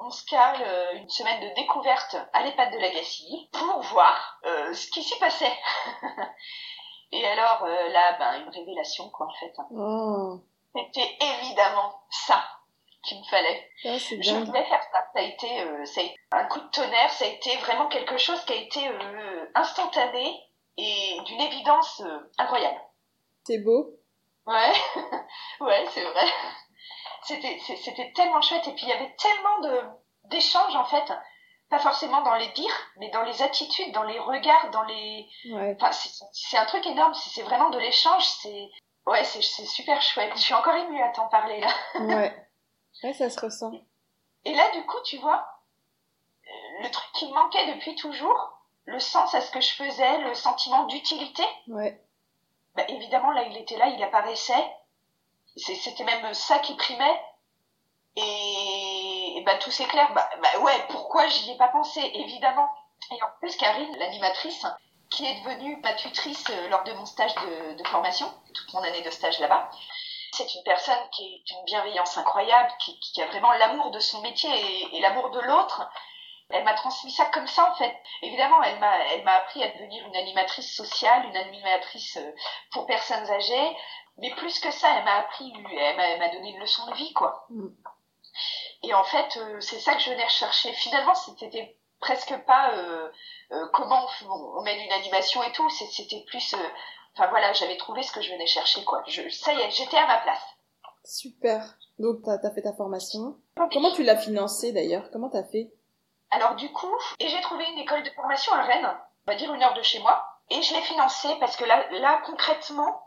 on 0.00 0.10
se 0.10 0.24
cale 0.26 0.62
euh, 0.62 0.92
une 0.94 1.08
semaine 1.08 1.40
de 1.40 1.54
découverte 1.54 2.16
à 2.32 2.42
l'EHPAD 2.42 2.72
de 2.72 2.78
Lagacy 2.78 3.48
pour 3.52 3.80
voir 3.82 4.40
euh, 4.46 4.72
ce 4.72 4.88
qui 4.90 5.02
s'y 5.02 5.18
passait. 5.18 5.56
Et 7.12 7.26
alors 7.26 7.64
euh, 7.64 7.88
là, 7.88 8.16
ben, 8.18 8.42
une 8.42 8.50
révélation 8.50 9.10
quoi 9.10 9.26
en 9.26 9.34
fait. 9.40 9.54
Oh. 9.70 10.40
C'était 10.74 11.18
évidemment 11.20 12.00
ça 12.10 12.44
qu'il 13.08 13.18
me 13.18 13.24
fallait. 13.24 13.70
Ah, 13.84 13.96
je 13.96 14.44
voulais 14.44 14.64
faire 14.64 14.82
ça. 14.92 14.98
Ça 15.14 15.20
a, 15.20 15.22
été, 15.22 15.46
ça 15.86 16.00
a 16.00 16.04
été 16.04 16.16
un 16.32 16.44
coup 16.44 16.60
de 16.60 16.68
tonnerre, 16.68 17.10
ça 17.10 17.24
a 17.24 17.28
été 17.28 17.56
vraiment 17.58 17.88
quelque 17.88 18.18
chose 18.18 18.44
qui 18.44 18.52
a 18.52 18.56
été 18.56 18.80
instantané 19.54 20.40
et 20.76 21.16
d'une 21.24 21.40
évidence 21.40 22.02
incroyable. 22.38 22.80
C'est 23.44 23.58
beau. 23.58 23.98
Ouais, 24.46 24.72
ouais, 25.60 25.86
c'est 25.92 26.04
vrai. 26.04 26.26
C'était 27.24 28.12
tellement 28.14 28.40
chouette 28.40 28.66
et 28.68 28.72
puis 28.72 28.84
il 28.84 28.88
y 28.88 28.92
avait 28.92 29.14
tellement 29.16 29.88
d'échanges 30.24 30.76
en 30.76 30.84
fait. 30.84 31.12
Pas 31.68 31.78
forcément 31.78 32.22
dans 32.22 32.36
les 32.36 32.48
dires 32.48 32.90
mais 32.96 33.10
dans 33.10 33.22
les 33.24 33.42
attitudes 33.42 33.92
dans 33.92 34.04
les 34.04 34.18
regards 34.18 34.70
dans 34.70 34.84
les 34.84 35.28
enfin, 35.54 35.90
c'est 36.32 36.56
un 36.56 36.64
truc 36.64 36.86
énorme. 36.86 37.12
C'est 37.14 37.42
vraiment 37.42 37.70
de 37.70 37.78
l'échange. 37.78 38.24
C'est 38.24 38.70
ouais 39.06 39.24
c'est 39.24 39.42
super 39.42 40.00
chouette. 40.00 40.32
Je 40.36 40.40
suis 40.40 40.54
encore 40.54 40.76
émue 40.76 41.02
à 41.02 41.08
t'en 41.10 41.28
parler 41.28 41.60
là. 41.60 41.68
Ouais 42.00 42.34
ouais 43.02 43.12
ça 43.12 43.30
se 43.30 43.40
ressent 43.40 43.72
et 44.44 44.54
là 44.54 44.70
du 44.72 44.84
coup 44.86 44.98
tu 45.04 45.18
vois 45.18 45.46
euh, 46.46 46.82
le 46.82 46.90
truc 46.90 47.10
qui 47.14 47.28
me 47.28 47.34
manquait 47.34 47.74
depuis 47.74 47.94
toujours 47.94 48.58
le 48.86 48.98
sens 48.98 49.34
à 49.34 49.40
ce 49.40 49.50
que 49.50 49.60
je 49.60 49.72
faisais 49.74 50.18
le 50.22 50.34
sentiment 50.34 50.84
d'utilité 50.86 51.44
ouais 51.68 52.00
bah, 52.74 52.84
évidemment 52.88 53.32
là 53.32 53.44
il 53.44 53.56
était 53.56 53.76
là 53.76 53.88
il 53.88 54.02
apparaissait 54.02 54.64
c'était 55.58 56.04
même 56.04 56.32
ça 56.34 56.58
qui 56.58 56.74
primait. 56.74 57.22
Et, 58.16 59.42
bah, 59.44 59.56
tout 59.58 59.70
s'éclaire. 59.70 60.12
Bah, 60.14 60.28
bah 60.42 60.60
ouais, 60.60 60.86
pourquoi 60.88 61.26
j'y 61.28 61.52
ai 61.52 61.56
pas 61.56 61.68
pensé, 61.68 62.00
évidemment. 62.14 62.68
Et 63.12 63.22
en 63.22 63.28
plus, 63.38 63.56
Karine, 63.56 63.96
l'animatrice, 63.96 64.66
qui 65.10 65.24
est 65.24 65.40
devenue 65.40 65.78
ma 65.82 65.94
tutrice 65.94 66.44
euh, 66.50 66.68
lors 66.68 66.84
de 66.84 66.92
mon 66.92 67.06
stage 67.06 67.34
de, 67.76 67.84
formation, 67.86 68.30
toute 68.52 68.72
mon 68.74 68.82
année 68.82 69.02
de 69.02 69.10
stage 69.10 69.38
là-bas, 69.40 69.70
c'est 70.32 70.54
une 70.54 70.62
personne 70.62 70.98
qui 71.12 71.24
est 71.24 71.42
d'une 71.46 71.64
bienveillance 71.64 72.16
incroyable, 72.18 72.70
qui, 72.80 73.22
a 73.22 73.26
vraiment 73.26 73.52
l'amour 73.52 73.90
de 73.90 74.00
son 74.00 74.20
métier 74.20 74.50
et, 74.94 75.00
l'amour 75.00 75.30
de 75.30 75.40
l'autre. 75.40 75.88
Elle 76.50 76.64
m'a 76.64 76.74
transmis 76.74 77.10
ça 77.10 77.26
comme 77.26 77.46
ça 77.46 77.70
en 77.70 77.74
fait. 77.74 77.94
Évidemment, 78.22 78.62
elle 78.62 78.78
m'a 78.78 78.96
elle 79.12 79.22
m'a 79.22 79.34
appris 79.34 79.62
à 79.62 79.68
devenir 79.68 80.06
une 80.06 80.16
animatrice 80.16 80.74
sociale, 80.74 81.26
une 81.26 81.36
animatrice 81.36 82.16
euh, 82.16 82.32
pour 82.72 82.86
personnes 82.86 83.30
âgées, 83.30 83.76
mais 84.16 84.30
plus 84.30 84.58
que 84.58 84.70
ça, 84.70 84.88
elle 84.96 85.04
m'a 85.04 85.16
appris, 85.16 85.52
elle 85.78 86.18
m'a 86.18 86.28
donné 86.28 86.50
une 86.50 86.60
leçon 86.60 86.86
de 86.86 86.94
vie, 86.94 87.12
quoi. 87.12 87.46
Mm. 87.50 87.68
Et 88.82 88.94
en 88.94 89.04
fait, 89.04 89.36
euh, 89.36 89.60
c'est 89.60 89.80
ça 89.80 89.94
que 89.94 90.00
je 90.00 90.10
venais 90.10 90.24
rechercher. 90.24 90.72
Finalement, 90.72 91.14
c'était 91.14 91.76
presque 92.00 92.36
pas 92.46 92.72
euh, 92.74 93.10
euh, 93.52 93.66
comment 93.72 94.06
on, 94.28 94.62
mène 94.62 94.80
une 94.80 94.92
animation 94.92 95.42
et 95.42 95.52
tout. 95.52 95.68
C'était 95.70 96.24
plus, 96.26 96.54
enfin 97.18 97.28
voilà, 97.30 97.52
j'avais 97.52 97.76
trouvé 97.76 98.02
ce 98.02 98.12
que 98.12 98.22
je 98.22 98.30
venais 98.30 98.46
chercher, 98.46 98.84
quoi. 98.84 99.02
Je, 99.08 99.28
ça 99.30 99.52
y 99.52 99.60
est, 99.60 99.70
j'étais 99.70 99.96
à 99.96 100.06
ma 100.06 100.18
place. 100.18 100.42
Super. 101.04 101.62
Donc, 101.98 102.22
tu 102.22 102.30
as, 102.30 102.50
fait 102.50 102.62
ta 102.62 102.72
formation. 102.72 103.36
Comment 103.72 103.92
tu 103.92 104.04
l'as 104.04 104.16
financée 104.16 104.72
d'ailleurs? 104.72 105.10
Comment 105.12 105.30
tu 105.30 105.36
as 105.36 105.44
fait? 105.44 105.72
Alors, 106.30 106.54
du 106.54 106.70
coup, 106.70 106.94
et 107.18 107.28
j'ai 107.28 107.40
trouvé 107.40 107.64
une 107.72 107.78
école 107.78 108.02
de 108.02 108.10
formation 108.10 108.52
à 108.52 108.62
Rennes, 108.62 108.96
on 109.26 109.32
va 109.32 109.36
dire 109.36 109.52
une 109.52 109.62
heure 109.62 109.74
de 109.74 109.82
chez 109.82 109.98
moi 110.00 110.22
Et 110.50 110.62
je 110.62 110.74
l'ai 110.74 110.82
financé 110.82 111.28
parce 111.40 111.56
que 111.56 111.64
là, 111.64 111.88
là 111.90 112.20
concrètement, 112.26 113.02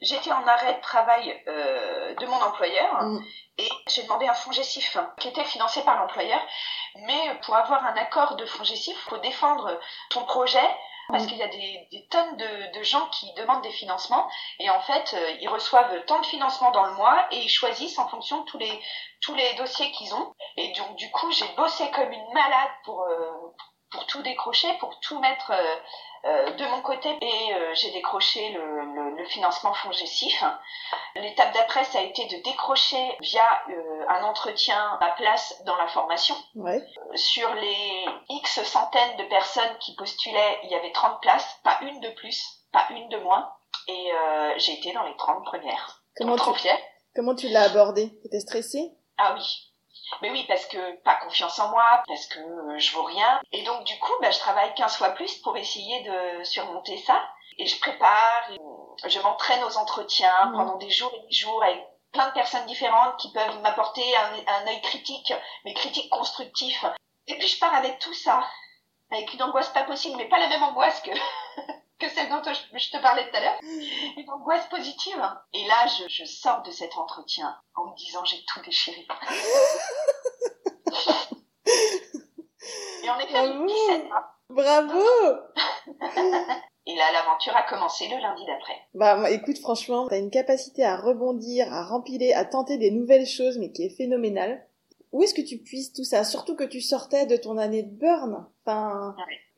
j'étais 0.00 0.32
en 0.32 0.46
arrêt 0.46 0.74
de 0.74 0.80
travail 0.80 1.42
euh, 1.48 2.14
de 2.14 2.26
mon 2.26 2.40
employeur 2.40 3.02
mm. 3.02 3.24
et 3.58 3.68
j'ai 3.88 4.04
demandé 4.04 4.26
un 4.28 4.34
fonds 4.34 4.52
gestif 4.52 4.96
qui 5.18 5.28
était 5.28 5.44
financé 5.44 5.82
par 5.82 5.98
l'employeur. 5.98 6.40
Mais 7.06 7.38
pour 7.42 7.56
avoir 7.56 7.84
un 7.84 7.96
accord 7.96 8.36
de 8.36 8.46
fonds 8.46 8.64
gestif, 8.64 8.96
il 8.96 9.10
faut 9.10 9.18
défendre 9.18 9.78
ton 10.10 10.24
projet 10.24 10.68
parce 11.08 11.24
mm. 11.24 11.26
qu'il 11.26 11.36
y 11.38 11.42
a 11.42 11.48
des, 11.48 11.88
des 11.90 12.06
tonnes 12.08 12.36
de, 12.36 12.78
de, 12.78 12.82
gens 12.82 13.08
qui 13.08 13.32
demandent 13.34 13.62
des 13.62 13.70
financements 13.70 14.28
et 14.58 14.70
en 14.70 14.80
fait 14.80 15.14
euh, 15.14 15.36
ils 15.40 15.48
reçoivent 15.48 16.04
tant 16.06 16.20
de 16.20 16.26
financements 16.26 16.70
dans 16.70 16.86
le 16.86 16.94
mois 16.94 17.26
et 17.30 17.38
ils 17.38 17.48
choisissent 17.48 17.98
en 17.98 18.08
fonction 18.08 18.40
de 18.40 18.44
tous 18.44 18.58
les 18.58 18.80
tous 19.20 19.34
les 19.34 19.54
dossiers 19.54 19.90
qu'ils 19.92 20.14
ont 20.14 20.34
et 20.56 20.72
donc 20.72 20.96
du 20.96 21.10
coup 21.10 21.30
j'ai 21.32 21.48
bossé 21.56 21.90
comme 21.90 22.10
une 22.10 22.32
malade 22.32 22.70
pour 22.84 23.02
euh, 23.02 23.30
pour 23.58 23.71
tout 24.06 24.22
décrocher 24.22 24.72
pour 24.78 24.98
tout 25.00 25.18
mettre 25.20 25.52
euh, 25.52 25.76
euh, 26.24 26.52
de 26.52 26.64
mon 26.66 26.82
côté 26.82 27.08
et 27.20 27.54
euh, 27.54 27.74
j'ai 27.74 27.90
décroché 27.90 28.50
le, 28.50 29.16
le, 29.16 29.24
financement 29.24 29.74
fongessif. 29.74 30.44
L'étape 31.16 31.52
d'après, 31.52 31.82
ça 31.82 31.98
a 31.98 32.02
été 32.02 32.26
de 32.26 32.40
décrocher 32.44 33.16
via 33.20 33.42
euh, 33.70 34.04
un 34.08 34.22
entretien 34.22 34.98
ma 35.00 35.10
place 35.12 35.60
dans 35.66 35.74
la 35.74 35.88
formation. 35.88 36.36
Ouais. 36.54 36.80
sur 37.16 37.52
les 37.54 38.04
X 38.28 38.62
centaines 38.62 39.16
de 39.16 39.24
personnes 39.24 39.76
qui 39.80 39.96
postulaient, 39.96 40.60
il 40.62 40.70
y 40.70 40.74
avait 40.76 40.92
30 40.92 41.20
places, 41.20 41.58
pas 41.64 41.78
une 41.82 41.98
de 41.98 42.10
plus, 42.10 42.40
pas 42.72 42.86
une 42.90 43.08
de 43.08 43.16
moins. 43.18 43.52
Et 43.88 44.12
j'ai 44.58 44.74
été 44.74 44.92
dans 44.92 45.02
les 45.02 45.16
30 45.16 45.44
premières. 45.44 46.02
Comment 46.16 46.36
trop 46.36 46.52
tu... 46.52 46.68
Comment 47.16 47.34
tu 47.34 47.48
l'as 47.48 47.62
abordé? 47.62 48.16
T'étais 48.22 48.38
stressée? 48.38 48.92
Ah 49.18 49.34
oui, 49.34 49.71
mais 50.20 50.30
oui, 50.30 50.44
parce 50.48 50.66
que 50.66 50.96
pas 51.02 51.16
confiance 51.16 51.58
en 51.58 51.70
moi, 51.70 52.02
parce 52.06 52.26
que 52.26 52.38
euh, 52.38 52.78
je 52.78 52.92
vaux 52.92 53.04
rien. 53.04 53.40
Et 53.52 53.62
donc 53.62 53.84
du 53.84 53.98
coup, 53.98 54.12
bah, 54.20 54.30
je 54.30 54.38
travaille 54.38 54.74
15 54.74 54.96
fois 54.96 55.10
plus 55.10 55.38
pour 55.38 55.56
essayer 55.56 56.02
de 56.02 56.44
surmonter 56.44 56.98
ça. 56.98 57.22
Et 57.58 57.66
je 57.66 57.78
prépare, 57.78 58.50
je 59.06 59.20
m'entraîne 59.20 59.62
aux 59.64 59.76
entretiens 59.76 60.46
mmh. 60.46 60.52
pendant 60.52 60.76
des 60.76 60.90
jours 60.90 61.12
et 61.14 61.26
des 61.26 61.32
jours 61.32 61.62
avec 61.62 61.86
plein 62.12 62.28
de 62.28 62.34
personnes 62.34 62.66
différentes 62.66 63.16
qui 63.18 63.32
peuvent 63.32 63.60
m'apporter 63.60 64.02
un, 64.16 64.54
un 64.54 64.66
œil 64.68 64.80
critique, 64.82 65.32
mais 65.64 65.74
critique 65.74 66.10
constructif. 66.10 66.84
Et 67.26 67.38
puis 67.38 67.48
je 67.48 67.58
pars 67.58 67.74
avec 67.74 67.98
tout 67.98 68.14
ça, 68.14 68.46
avec 69.10 69.32
une 69.34 69.42
angoisse 69.42 69.68
pas 69.70 69.84
possible, 69.84 70.16
mais 70.16 70.28
pas 70.28 70.38
la 70.38 70.48
même 70.48 70.62
angoisse 70.62 71.00
que 71.02 71.10
que 72.02 72.10
celle 72.10 72.28
dont 72.28 72.42
je 72.44 72.90
te 72.90 73.00
parlais 73.00 73.30
tout 73.30 73.36
à 73.36 73.40
l'heure, 73.40 73.58
une 73.62 74.28
angoisse 74.30 74.68
positive. 74.68 75.22
Et 75.54 75.64
là, 75.66 75.86
je, 75.86 76.08
je 76.08 76.24
sors 76.24 76.62
de 76.62 76.70
cet 76.70 76.96
entretien 76.96 77.56
en 77.76 77.86
me 77.86 77.96
disant 77.96 78.24
j'ai 78.24 78.44
tout 78.52 78.60
déchiré. 78.64 79.06
Et 83.04 83.10
on 83.10 83.18
est 83.18 83.26
fait 83.26 83.66
17 83.66 84.04
Bravo 84.50 85.00
Et 86.84 86.96
là, 86.96 87.12
l'aventure 87.12 87.54
a 87.56 87.62
commencé 87.62 88.08
le 88.08 88.16
lundi 88.20 88.44
d'après. 88.44 88.74
Bah, 88.94 89.30
écoute, 89.30 89.58
franchement, 89.58 90.08
t'as 90.08 90.18
une 90.18 90.30
capacité 90.30 90.84
à 90.84 90.96
rebondir, 90.96 91.72
à 91.72 91.84
rempiler, 91.84 92.32
à 92.32 92.44
tenter 92.44 92.76
des 92.76 92.90
nouvelles 92.90 93.26
choses, 93.26 93.58
mais 93.58 93.70
qui 93.70 93.84
est 93.84 93.96
phénoménale. 93.96 94.66
Où 95.12 95.22
est-ce 95.22 95.34
que 95.34 95.42
tu 95.42 95.58
puisses 95.58 95.92
tout 95.92 96.04
ça? 96.04 96.24
Surtout 96.24 96.56
que 96.56 96.64
tu 96.64 96.80
sortais 96.80 97.26
de 97.26 97.36
ton 97.36 97.56
année 97.56 97.84
de 97.84 97.94
burn. 97.94 98.46
Enfin, 98.64 99.14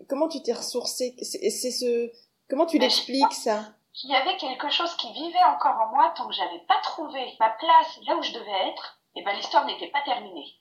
comment 0.09 0.29
tu 0.29 0.43
t'es 0.43 0.53
ressourcée? 0.53 1.15
C'est 1.23 1.71
ce, 1.71 2.11
Comment 2.55 2.67
tu 2.67 2.79
l'expliques 2.79 3.33
ça? 3.33 3.64
Il 4.05 4.11
y 4.11 4.14
avait 4.14 4.37
quelque 4.37 4.71
chose 4.71 4.95
qui 4.95 5.12
vivait 5.12 5.43
encore 5.43 5.75
en 5.75 5.88
moi 5.88 6.14
tant 6.14 6.29
que 6.29 6.35
j'avais 6.35 6.61
pas 6.69 6.79
trouvé 6.85 7.35
ma 7.40 7.51
place 7.51 7.99
là 8.07 8.14
où 8.14 8.23
je 8.23 8.31
devais 8.31 8.69
être. 8.69 9.01
Et 9.17 9.25
ben 9.25 9.35
l'histoire 9.35 9.64
n'était 9.64 9.88
pas 9.88 10.03
terminée. 10.03 10.55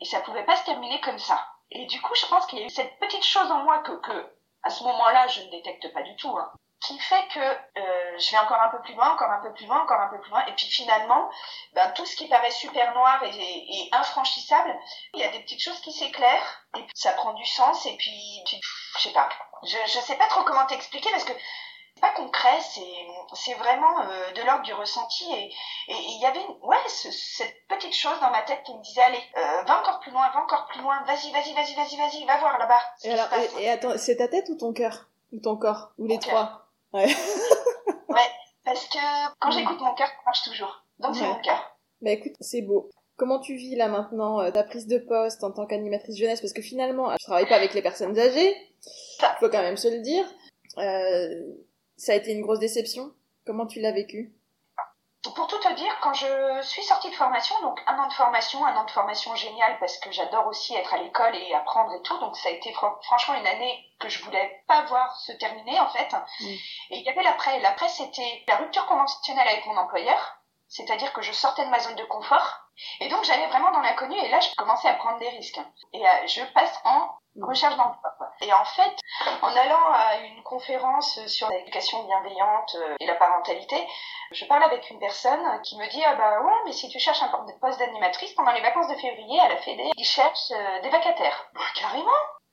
Et 0.00 0.06
ça 0.06 0.22
pouvait 0.22 0.46
pas 0.46 0.56
se 0.56 0.64
terminer 0.64 0.98
comme 1.02 1.18
ça. 1.18 1.46
Et 1.70 1.84
du 1.84 2.00
coup, 2.00 2.14
je 2.14 2.24
pense 2.28 2.46
qu'il 2.46 2.60
y 2.60 2.62
a 2.62 2.64
eu 2.64 2.70
cette 2.70 2.98
petite 2.98 3.26
chose 3.26 3.50
en 3.50 3.62
moi 3.62 3.80
que, 3.80 4.32
à 4.62 4.70
ce 4.70 4.82
moment-là, 4.84 5.26
je 5.26 5.42
ne 5.42 5.50
détecte 5.50 5.92
pas 5.92 6.00
du 6.00 6.16
tout. 6.16 6.34
Hein, 6.34 6.50
qui 6.80 6.98
fait 6.98 7.26
que 7.34 7.40
euh, 7.40 8.18
je 8.18 8.30
vais 8.30 8.38
encore 8.38 8.60
un 8.62 8.68
peu 8.68 8.80
plus 8.82 8.94
loin, 8.94 9.10
encore 9.12 9.30
un 9.30 9.40
peu 9.42 9.52
plus 9.52 9.66
loin, 9.66 9.82
encore 9.82 10.00
un 10.00 10.08
peu 10.08 10.20
plus 10.20 10.30
loin, 10.30 10.44
et 10.46 10.52
puis 10.52 10.66
finalement, 10.66 11.28
ben, 11.74 11.90
tout 11.92 12.06
ce 12.06 12.16
qui 12.16 12.28
paraît 12.28 12.50
super 12.50 12.94
noir 12.94 13.22
et, 13.24 13.28
et, 13.30 13.88
infranchissable, 13.92 14.74
il 15.14 15.20
y 15.20 15.24
a 15.24 15.28
des 15.28 15.40
petites 15.40 15.62
choses 15.62 15.80
qui 15.80 15.92
s'éclairent, 15.92 16.62
et 16.76 16.82
puis 16.82 16.92
ça 16.94 17.12
prend 17.12 17.32
du 17.34 17.44
sens, 17.44 17.84
et 17.86 17.96
puis, 17.96 18.42
puis 18.46 18.60
je 18.96 19.00
sais 19.00 19.12
pas, 19.12 19.28
je, 19.64 19.76
je 19.86 19.98
sais 19.98 20.16
pas 20.16 20.28
trop 20.28 20.44
comment 20.44 20.66
t'expliquer 20.66 21.10
parce 21.10 21.24
que 21.24 21.32
c'est 21.94 22.00
pas 22.00 22.12
concret, 22.12 22.60
c'est 23.34 23.54
vraiment 23.54 24.00
euh, 24.00 24.32
de 24.32 24.42
l'ordre 24.42 24.62
du 24.62 24.72
ressenti. 24.72 25.24
Et 25.34 25.50
il 25.88 26.20
y 26.20 26.26
avait 26.26 26.46
ouais 26.62 26.76
cette 26.86 27.66
petite 27.66 27.94
chose 27.94 28.20
dans 28.20 28.30
ma 28.30 28.42
tête 28.42 28.62
qui 28.62 28.72
me 28.72 28.82
disait 28.82 29.02
allez 29.02 29.20
euh, 29.36 29.62
va 29.64 29.80
encore 29.80 29.98
plus 29.98 30.12
loin, 30.12 30.30
va 30.30 30.40
encore 30.40 30.68
plus 30.68 30.80
loin, 30.80 31.02
vas-y 31.06 31.32
vas-y 31.32 31.52
vas-y 31.54 31.74
vas-y 31.74 31.96
vas-y 31.96 32.24
va 32.24 32.36
voir 32.38 32.56
là-bas. 32.56 32.80
Et 33.02 33.12
alors 33.12 33.28
et, 33.58 33.68
attends 33.68 33.98
c'est 33.98 34.16
ta 34.16 34.28
tête 34.28 34.48
ou 34.48 34.56
ton 34.56 34.72
cœur? 34.72 35.08
Ou 35.32 35.40
ton 35.40 35.56
corps? 35.56 35.90
Ou 35.98 36.06
les 36.06 36.20
trois? 36.20 36.67
Ouais. 36.92 37.06
ouais 38.08 38.30
parce 38.64 38.86
que 38.88 38.98
quand 39.40 39.50
j'écoute 39.50 39.80
mon 39.80 39.94
cœur 39.94 40.08
ça 40.08 40.22
marche 40.24 40.42
toujours 40.42 40.84
donc 40.98 41.14
c'est 41.14 41.26
mon 41.26 41.40
cœur. 41.40 41.78
Bah 42.00 42.10
écoute 42.10 42.34
c'est 42.40 42.62
beau. 42.62 42.90
Comment 43.16 43.40
tu 43.40 43.56
vis 43.56 43.74
là 43.74 43.88
maintenant 43.88 44.40
euh, 44.40 44.50
ta 44.50 44.62
prise 44.62 44.86
de 44.86 44.98
poste 44.98 45.42
en 45.42 45.50
tant 45.50 45.66
qu'animatrice 45.66 46.16
jeunesse? 46.16 46.40
Parce 46.40 46.52
que 46.52 46.62
finalement, 46.62 47.10
je 47.20 47.24
travaille 47.24 47.48
pas 47.48 47.56
avec 47.56 47.74
les 47.74 47.82
personnes 47.82 48.16
âgées, 48.16 48.54
il 48.54 49.36
faut 49.40 49.48
quand 49.48 49.62
même 49.62 49.76
se 49.76 49.88
le 49.88 50.00
dire. 50.02 50.24
Euh, 50.78 51.42
ça 51.96 52.12
a 52.12 52.14
été 52.14 52.32
une 52.32 52.42
grosse 52.42 52.60
déception. 52.60 53.12
Comment 53.44 53.66
tu 53.66 53.80
l'as 53.80 53.90
vécu? 53.90 54.32
Pour 55.34 55.46
tout 55.46 55.58
te 55.58 55.72
dire, 55.74 55.92
quand 56.00 56.14
je 56.14 56.60
suis 56.62 56.82
sortie 56.82 57.10
de 57.10 57.14
formation, 57.14 57.60
donc 57.62 57.82
un 57.86 57.98
an 57.98 58.08
de 58.08 58.12
formation, 58.12 58.64
un 58.64 58.76
an 58.76 58.84
de 58.84 58.90
formation 58.90 59.34
génial 59.34 59.78
parce 59.78 59.98
que 59.98 60.12
j'adore 60.12 60.46
aussi 60.46 60.74
être 60.74 60.94
à 60.94 60.98
l'école 60.98 61.34
et 61.34 61.54
apprendre 61.54 61.92
et 61.94 62.02
tout, 62.02 62.18
donc 62.18 62.36
ça 62.36 62.48
a 62.48 62.52
été 62.52 62.72
franchement 62.72 63.34
une 63.34 63.46
année 63.46 63.84
que 63.98 64.08
je 64.08 64.22
voulais 64.22 64.62
pas 64.68 64.82
voir 64.82 65.16
se 65.16 65.32
terminer 65.32 65.78
en 65.80 65.88
fait. 65.88 66.14
Et 66.90 66.98
il 66.98 67.02
y 67.02 67.08
avait 67.08 67.22
l'après. 67.22 67.58
L'après, 67.60 67.88
c'était 67.88 68.44
la 68.46 68.56
rupture 68.56 68.86
conventionnelle 68.86 69.48
avec 69.48 69.66
mon 69.66 69.76
employeur, 69.76 70.36
c'est-à-dire 70.68 71.12
que 71.12 71.22
je 71.22 71.32
sortais 71.32 71.64
de 71.64 71.70
ma 71.70 71.80
zone 71.80 71.96
de 71.96 72.04
confort 72.04 72.68
et 73.00 73.08
donc 73.08 73.24
j'allais 73.24 73.46
vraiment 73.48 73.72
dans 73.72 73.80
l'inconnu 73.80 74.16
et 74.16 74.28
là 74.28 74.38
je 74.40 74.54
commençais 74.56 74.88
à 74.88 74.94
prendre 74.94 75.18
des 75.18 75.28
risques. 75.30 75.60
Et 75.92 76.06
euh, 76.06 76.26
je 76.26 76.42
passe 76.52 76.80
en 76.84 77.10
recherche 77.40 77.76
d'emploi. 77.76 78.14
Et 78.40 78.52
en 78.52 78.64
fait, 78.64 78.96
en 79.42 79.54
allant 79.54 79.92
à 79.92 80.16
une 80.18 80.42
conférence 80.42 81.26
sur 81.26 81.48
l'éducation 81.50 82.04
bienveillante 82.04 82.76
et 83.00 83.06
la 83.06 83.14
parentalité, 83.14 83.76
je 84.30 84.44
parle 84.44 84.62
avec 84.62 84.88
une 84.90 84.98
personne 84.98 85.60
qui 85.62 85.76
me 85.76 85.88
dit 85.88 86.02
ah 86.04 86.14
bah 86.14 86.42
ouais 86.42 86.52
mais 86.64 86.72
si 86.72 86.88
tu 86.88 86.98
cherches 86.98 87.22
un 87.22 87.28
poste 87.60 87.78
d'animatrice 87.78 88.32
pendant 88.34 88.52
les 88.52 88.60
vacances 88.60 88.88
de 88.88 88.94
février 88.96 89.40
à 89.40 89.48
la 89.48 89.56
Fédé, 89.56 89.90
ils 89.96 90.04
cherchent 90.04 90.50
euh, 90.52 90.80
des 90.82 90.90
vacataires. 90.90 91.48
Bah, 91.54 91.60
carrément. 91.74 92.10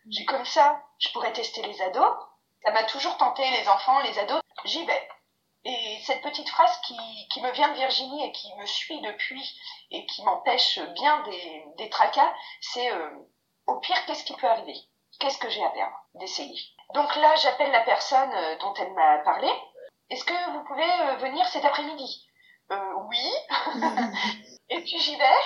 J'ai 0.10 0.26
comme 0.26 0.46
ça, 0.46 0.82
je 1.00 1.10
pourrais 1.10 1.34
tester 1.34 1.62
les 1.64 1.82
ados. 1.82 2.16
Ça 2.64 2.72
m'a 2.72 2.84
toujours 2.84 3.18
tenté 3.18 3.44
les 3.50 3.68
enfants, 3.68 4.00
les 4.02 4.18
ados. 4.20 4.42
J'y 4.66 4.86
vais. 4.86 5.10
Et 5.66 6.00
cette 6.04 6.22
petite 6.22 6.50
phrase 6.50 6.80
qui, 6.86 6.96
qui, 7.34 7.42
me 7.42 7.52
vient 7.52 7.70
de 7.70 7.74
Virginie 7.74 8.24
et 8.24 8.32
qui 8.32 8.54
me 8.56 8.66
suit 8.68 9.02
depuis 9.02 9.60
et 9.90 10.06
qui 10.06 10.24
m'empêche 10.24 10.80
bien 10.94 11.24
des, 11.24 11.66
des 11.78 11.90
tracas, 11.90 12.34
c'est 12.62 12.92
euh, 12.92 13.10
au 13.66 13.80
pire, 13.80 14.06
qu'est-ce 14.06 14.24
qui 14.24 14.36
peut 14.36 14.48
arriver? 14.48 14.76
Qu'est-ce 15.20 15.38
que 15.38 15.50
j'ai 15.50 15.64
à 15.64 15.70
perdre 15.70 15.96
D'essayer? 16.16 16.60
Donc 16.94 17.16
là, 17.16 17.36
j'appelle 17.36 17.72
la 17.72 17.82
personne 17.82 18.32
euh, 18.34 18.58
dont 18.58 18.74
elle 18.76 18.94
m'a 18.94 19.20
parlé. 19.20 19.50
Est-ce 20.10 20.24
que 20.26 20.52
vous 20.52 20.64
pouvez 20.66 20.84
euh, 20.84 21.16
venir 21.18 21.46
cet 21.48 21.66
après-midi? 21.66 22.28
Euh, 22.72 22.94
Oui. 23.08 23.32
et 24.70 24.80
puis 24.82 25.00
j'y 25.00 25.16
vais. 25.16 25.40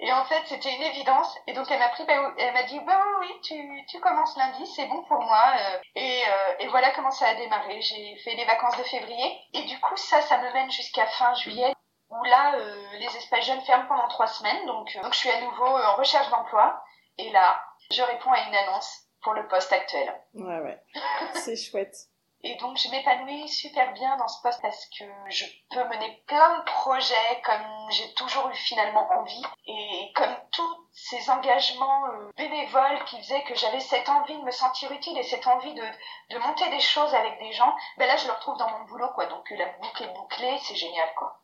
Et 0.00 0.12
en 0.12 0.24
fait, 0.26 0.42
c'était 0.46 0.74
une 0.74 0.82
évidence. 0.82 1.36
Et 1.48 1.52
donc, 1.52 1.68
elle 1.70 1.80
m'a 1.80 1.88
pris, 1.88 2.04
bah, 2.04 2.32
elle 2.38 2.54
m'a 2.54 2.62
dit, 2.62 2.78
bah 2.80 3.02
oui, 3.20 3.28
tu, 3.42 3.84
tu 3.88 3.98
commences 4.00 4.36
lundi, 4.36 4.64
c'est 4.66 4.86
bon 4.86 5.02
pour 5.04 5.20
moi. 5.20 5.54
Et, 5.96 6.22
et 6.60 6.68
voilà 6.68 6.92
comment 6.92 7.10
ça 7.10 7.26
a 7.26 7.34
démarré. 7.34 7.80
J'ai 7.80 8.16
fait 8.18 8.36
les 8.36 8.44
vacances 8.44 8.76
de 8.76 8.84
février. 8.84 9.40
Et 9.54 9.62
du 9.64 9.80
coup, 9.80 9.96
ça, 9.96 10.20
ça 10.22 10.38
me 10.38 10.52
mène 10.52 10.70
jusqu'à 10.70 11.04
fin 11.06 11.34
juillet, 11.34 11.74
où 12.10 12.22
là, 12.22 12.54
les 12.92 13.16
espaces 13.16 13.44
jeunes 13.44 13.60
ferment 13.62 13.88
pendant 13.88 14.06
trois 14.06 14.28
semaines. 14.28 14.66
Donc, 14.66 14.96
donc, 15.02 15.12
je 15.12 15.18
suis 15.18 15.30
à 15.30 15.40
nouveau 15.40 15.66
en 15.66 15.96
recherche 15.96 16.30
d'emploi. 16.30 16.80
Et 17.18 17.30
là, 17.30 17.60
je 17.90 18.02
réponds 18.02 18.30
à 18.30 18.46
une 18.46 18.54
annonce 18.54 19.07
pour 19.22 19.34
le 19.34 19.46
poste 19.48 19.72
actuel. 19.72 20.12
Ouais, 20.34 20.60
ouais. 20.60 20.82
C'est 21.34 21.56
chouette. 21.56 22.08
Et 22.44 22.54
donc, 22.56 22.76
je 22.76 22.88
m'épanouis 22.90 23.48
super 23.48 23.92
bien 23.94 24.16
dans 24.16 24.28
ce 24.28 24.40
poste 24.42 24.62
parce 24.62 24.86
que 24.86 25.04
je 25.28 25.44
peux 25.70 25.82
mener 25.88 26.22
plein 26.28 26.58
de 26.58 26.64
projets 26.64 27.42
comme 27.44 27.90
j'ai 27.90 28.14
toujours 28.14 28.48
eu 28.48 28.54
finalement 28.54 29.08
envie. 29.10 29.42
Et 29.66 30.12
comme 30.14 30.34
tous 30.52 30.88
ces 30.92 31.30
engagements 31.30 32.06
euh, 32.06 32.30
bénévoles 32.36 33.04
qui 33.06 33.20
faisaient 33.20 33.42
que 33.42 33.56
j'avais 33.56 33.80
cette 33.80 34.08
envie 34.08 34.38
de 34.38 34.44
me 34.44 34.52
sentir 34.52 34.92
utile 34.92 35.18
et 35.18 35.24
cette 35.24 35.48
envie 35.48 35.74
de, 35.74 35.82
de 36.30 36.38
monter 36.38 36.70
des 36.70 36.78
choses 36.80 37.12
avec 37.12 37.40
des 37.40 37.52
gens, 37.52 37.74
ben 37.98 38.06
là, 38.06 38.16
je 38.16 38.26
le 38.28 38.32
retrouve 38.32 38.56
dans 38.56 38.70
mon 38.70 38.84
boulot, 38.84 39.08
quoi. 39.16 39.26
Donc, 39.26 39.50
la 39.50 39.66
boucle 39.80 40.04
est 40.04 40.14
bouclée, 40.14 40.56
c'est 40.62 40.76
génial, 40.76 41.08
quoi. 41.16 41.40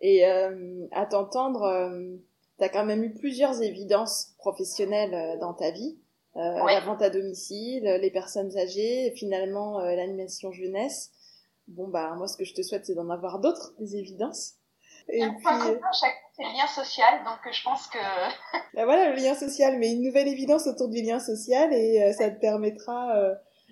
Et 0.00 0.24
euh, 0.24 0.86
à 0.92 1.04
t'entendre, 1.06 1.62
euh, 1.62 2.16
tu 2.58 2.64
as 2.64 2.68
quand 2.68 2.84
même 2.84 3.02
eu 3.02 3.12
plusieurs 3.12 3.60
évidences 3.60 4.34
professionnelles 4.38 5.38
dans 5.40 5.52
ta 5.52 5.72
vie. 5.72 5.98
Euh, 6.36 6.64
La 6.66 6.80
vente 6.80 7.02
à 7.02 7.10
domicile, 7.10 7.84
les 8.00 8.10
personnes 8.10 8.56
âgées, 8.56 9.12
finalement 9.16 9.80
euh, 9.80 9.94
l'animation 9.94 10.50
jeunesse. 10.50 11.10
Bon 11.68 11.88
bah 11.88 12.14
moi 12.16 12.26
ce 12.26 12.36
que 12.36 12.44
je 12.44 12.54
te 12.54 12.62
souhaite 12.62 12.86
c'est 12.86 12.94
d'en 12.94 13.10
avoir 13.10 13.38
d'autres, 13.38 13.74
des 13.78 13.96
évidences. 13.96 14.54
Et 15.08 15.20
puis... 15.20 15.44
c'est 15.92 16.42
le 16.42 16.56
lien 16.56 16.66
social, 16.66 17.22
donc 17.24 17.52
je 17.52 17.62
pense 17.62 17.86
que... 17.88 17.98
bah 18.74 18.84
voilà 18.84 19.10
le 19.10 19.16
lien 19.16 19.34
social, 19.34 19.78
mais 19.78 19.92
une 19.92 20.02
nouvelle 20.02 20.28
évidence 20.28 20.66
autour 20.66 20.88
du 20.88 21.02
lien 21.02 21.18
social 21.18 21.72
et 21.74 22.12
ça 22.14 22.30
te 22.30 22.40
permettra 22.40 23.14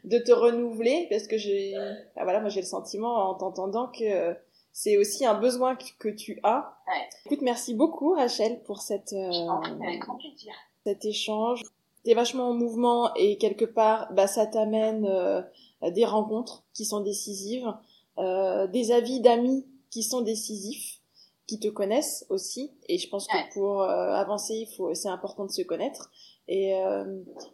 de 0.05 0.19
te 0.19 0.33
renouveler 0.33 1.07
parce 1.09 1.27
que 1.29 1.39
j'ai, 1.39 1.75
ah, 2.17 2.25
voilà, 2.25 2.41
moi 2.41 2.51
j'ai 2.51 2.61
le 2.61 2.67
sentiment 2.67 3.31
en 3.31 3.35
t'entendant 3.37 3.89
que 3.89 4.37
c'est 4.73 4.99
aussi 4.99 5.25
un 5.25 5.35
besoin 5.35 5.77
que, 5.77 6.09
tu 6.11 6.41
as. 6.43 6.77
Ouais. 6.87 7.09
Écoute, 7.27 7.43
merci 7.43 7.75
beaucoup 7.75 8.13
Rachel 8.13 8.63
pour 8.65 8.83
cette, 8.83 9.13
avec 9.15 10.01
grand 10.01 10.17
plaisir. 10.19 10.53
cet 10.85 11.05
échange. 11.05 11.63
T'es 12.05 12.15
vachement 12.15 12.51
en 12.51 12.55
mouvement 12.55 13.13
et 13.15 13.37
quelque 13.39 13.65
part, 13.65 14.13
bah, 14.15 14.27
ça 14.27 14.47
t'amène 14.47 15.07
des 15.83 16.05
rencontres 16.05 16.65
qui 16.73 16.85
sont 16.85 17.01
décisives, 17.01 17.73
des 18.17 18.93
avis 18.93 19.21
d'amis 19.21 19.67
qui 19.91 20.03
sont 20.03 20.23
décisifs 20.23 21.01
qui 21.51 21.59
te 21.59 21.67
connaissent 21.67 22.25
aussi. 22.29 22.71
Et 22.89 22.97
je 22.97 23.09
pense 23.09 23.27
que 23.27 23.53
pour 23.53 23.83
euh, 23.83 24.13
avancer, 24.13 24.55
il 24.55 24.67
faut, 24.77 24.95
c'est 24.95 25.09
important 25.09 25.45
de 25.45 25.51
se 25.51 25.63
connaître. 25.63 26.13
Et 26.47 26.77
euh, 26.77 27.05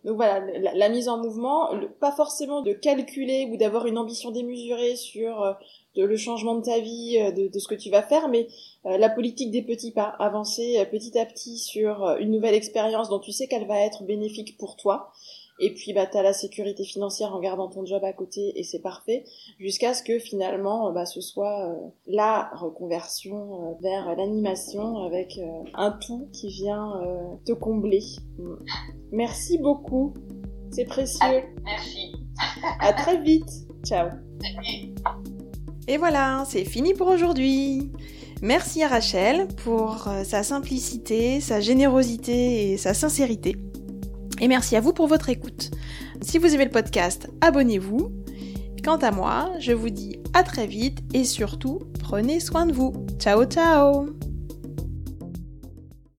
donc 0.04 0.16
voilà, 0.16 0.40
la, 0.74 0.88
mise 0.90 1.08
en 1.08 1.16
mouvement, 1.16 1.70
pas 1.98 2.12
forcément 2.12 2.60
de 2.60 2.74
calculer 2.74 3.48
ou 3.50 3.56
d'avoir 3.56 3.86
une 3.86 3.96
ambition 3.96 4.30
démesurée 4.30 4.96
sur 4.96 5.56
euh, 5.98 6.06
le 6.06 6.16
changement 6.16 6.54
de 6.54 6.62
ta 6.62 6.78
vie, 6.78 7.18
de, 7.36 7.48
de, 7.48 7.58
ce 7.58 7.68
que 7.68 7.74
tu 7.74 7.90
vas 7.90 8.02
faire, 8.02 8.28
mais 8.28 8.48
la 8.84 9.08
politique 9.08 9.50
des 9.50 9.62
petits 9.62 9.90
pas, 9.90 10.14
avancer 10.20 10.86
petit 10.92 11.18
à 11.18 11.26
petit 11.26 11.58
sur 11.58 12.16
une 12.20 12.30
nouvelle 12.30 12.54
expérience 12.54 13.08
dont 13.08 13.18
tu 13.18 13.32
sais 13.32 13.48
qu'elle 13.48 13.66
va 13.66 13.80
être 13.80 14.04
bénéfique 14.04 14.56
pour 14.58 14.76
toi 14.76 15.10
et 15.58 15.72
puis 15.72 15.92
bah 15.92 16.06
t'as 16.06 16.22
la 16.22 16.32
sécurité 16.32 16.84
financière 16.84 17.34
en 17.34 17.40
gardant 17.40 17.68
ton 17.68 17.84
job 17.84 18.04
à 18.04 18.12
côté 18.12 18.58
et 18.58 18.62
c'est 18.62 18.80
parfait 18.80 19.24
jusqu'à 19.58 19.94
ce 19.94 20.02
que 20.02 20.18
finalement 20.18 20.92
bah 20.92 21.06
ce 21.06 21.20
soit 21.20 21.70
euh, 21.70 21.74
la 22.06 22.50
reconversion 22.54 23.70
euh, 23.70 23.74
vers 23.80 24.14
l'animation 24.16 25.04
avec 25.04 25.38
euh, 25.38 25.62
un 25.74 25.92
tout 25.92 26.28
qui 26.32 26.48
vient 26.48 27.00
te 27.44 27.52
combler. 27.52 28.02
Merci 29.12 29.58
beaucoup. 29.58 30.14
C'est 30.70 30.84
précieux. 30.84 31.42
Merci. 31.64 32.12
à 32.80 32.92
très 32.92 33.18
vite. 33.18 33.50
Ciao. 33.84 34.08
Et 35.88 35.98
voilà, 35.98 36.44
c'est 36.48 36.64
fini 36.64 36.94
pour 36.94 37.08
aujourd'hui. 37.08 37.90
Merci 38.42 38.82
à 38.82 38.88
Rachel 38.88 39.48
pour 39.64 40.08
sa 40.24 40.42
simplicité, 40.42 41.40
sa 41.40 41.60
générosité 41.60 42.72
et 42.72 42.76
sa 42.76 42.92
sincérité. 42.92 43.56
Et 44.40 44.48
merci 44.48 44.76
à 44.76 44.80
vous 44.80 44.92
pour 44.92 45.06
votre 45.06 45.30
écoute. 45.30 45.70
Si 46.20 46.38
vous 46.38 46.54
aimez 46.54 46.66
le 46.66 46.70
podcast, 46.70 47.28
abonnez-vous. 47.40 48.12
Quant 48.84 48.96
à 48.96 49.10
moi, 49.10 49.50
je 49.58 49.72
vous 49.72 49.90
dis 49.90 50.18
à 50.34 50.42
très 50.42 50.66
vite 50.66 50.98
et 51.14 51.24
surtout, 51.24 51.80
prenez 51.98 52.40
soin 52.40 52.66
de 52.66 52.72
vous. 52.72 52.92
Ciao 53.18 53.44
ciao 53.44 54.16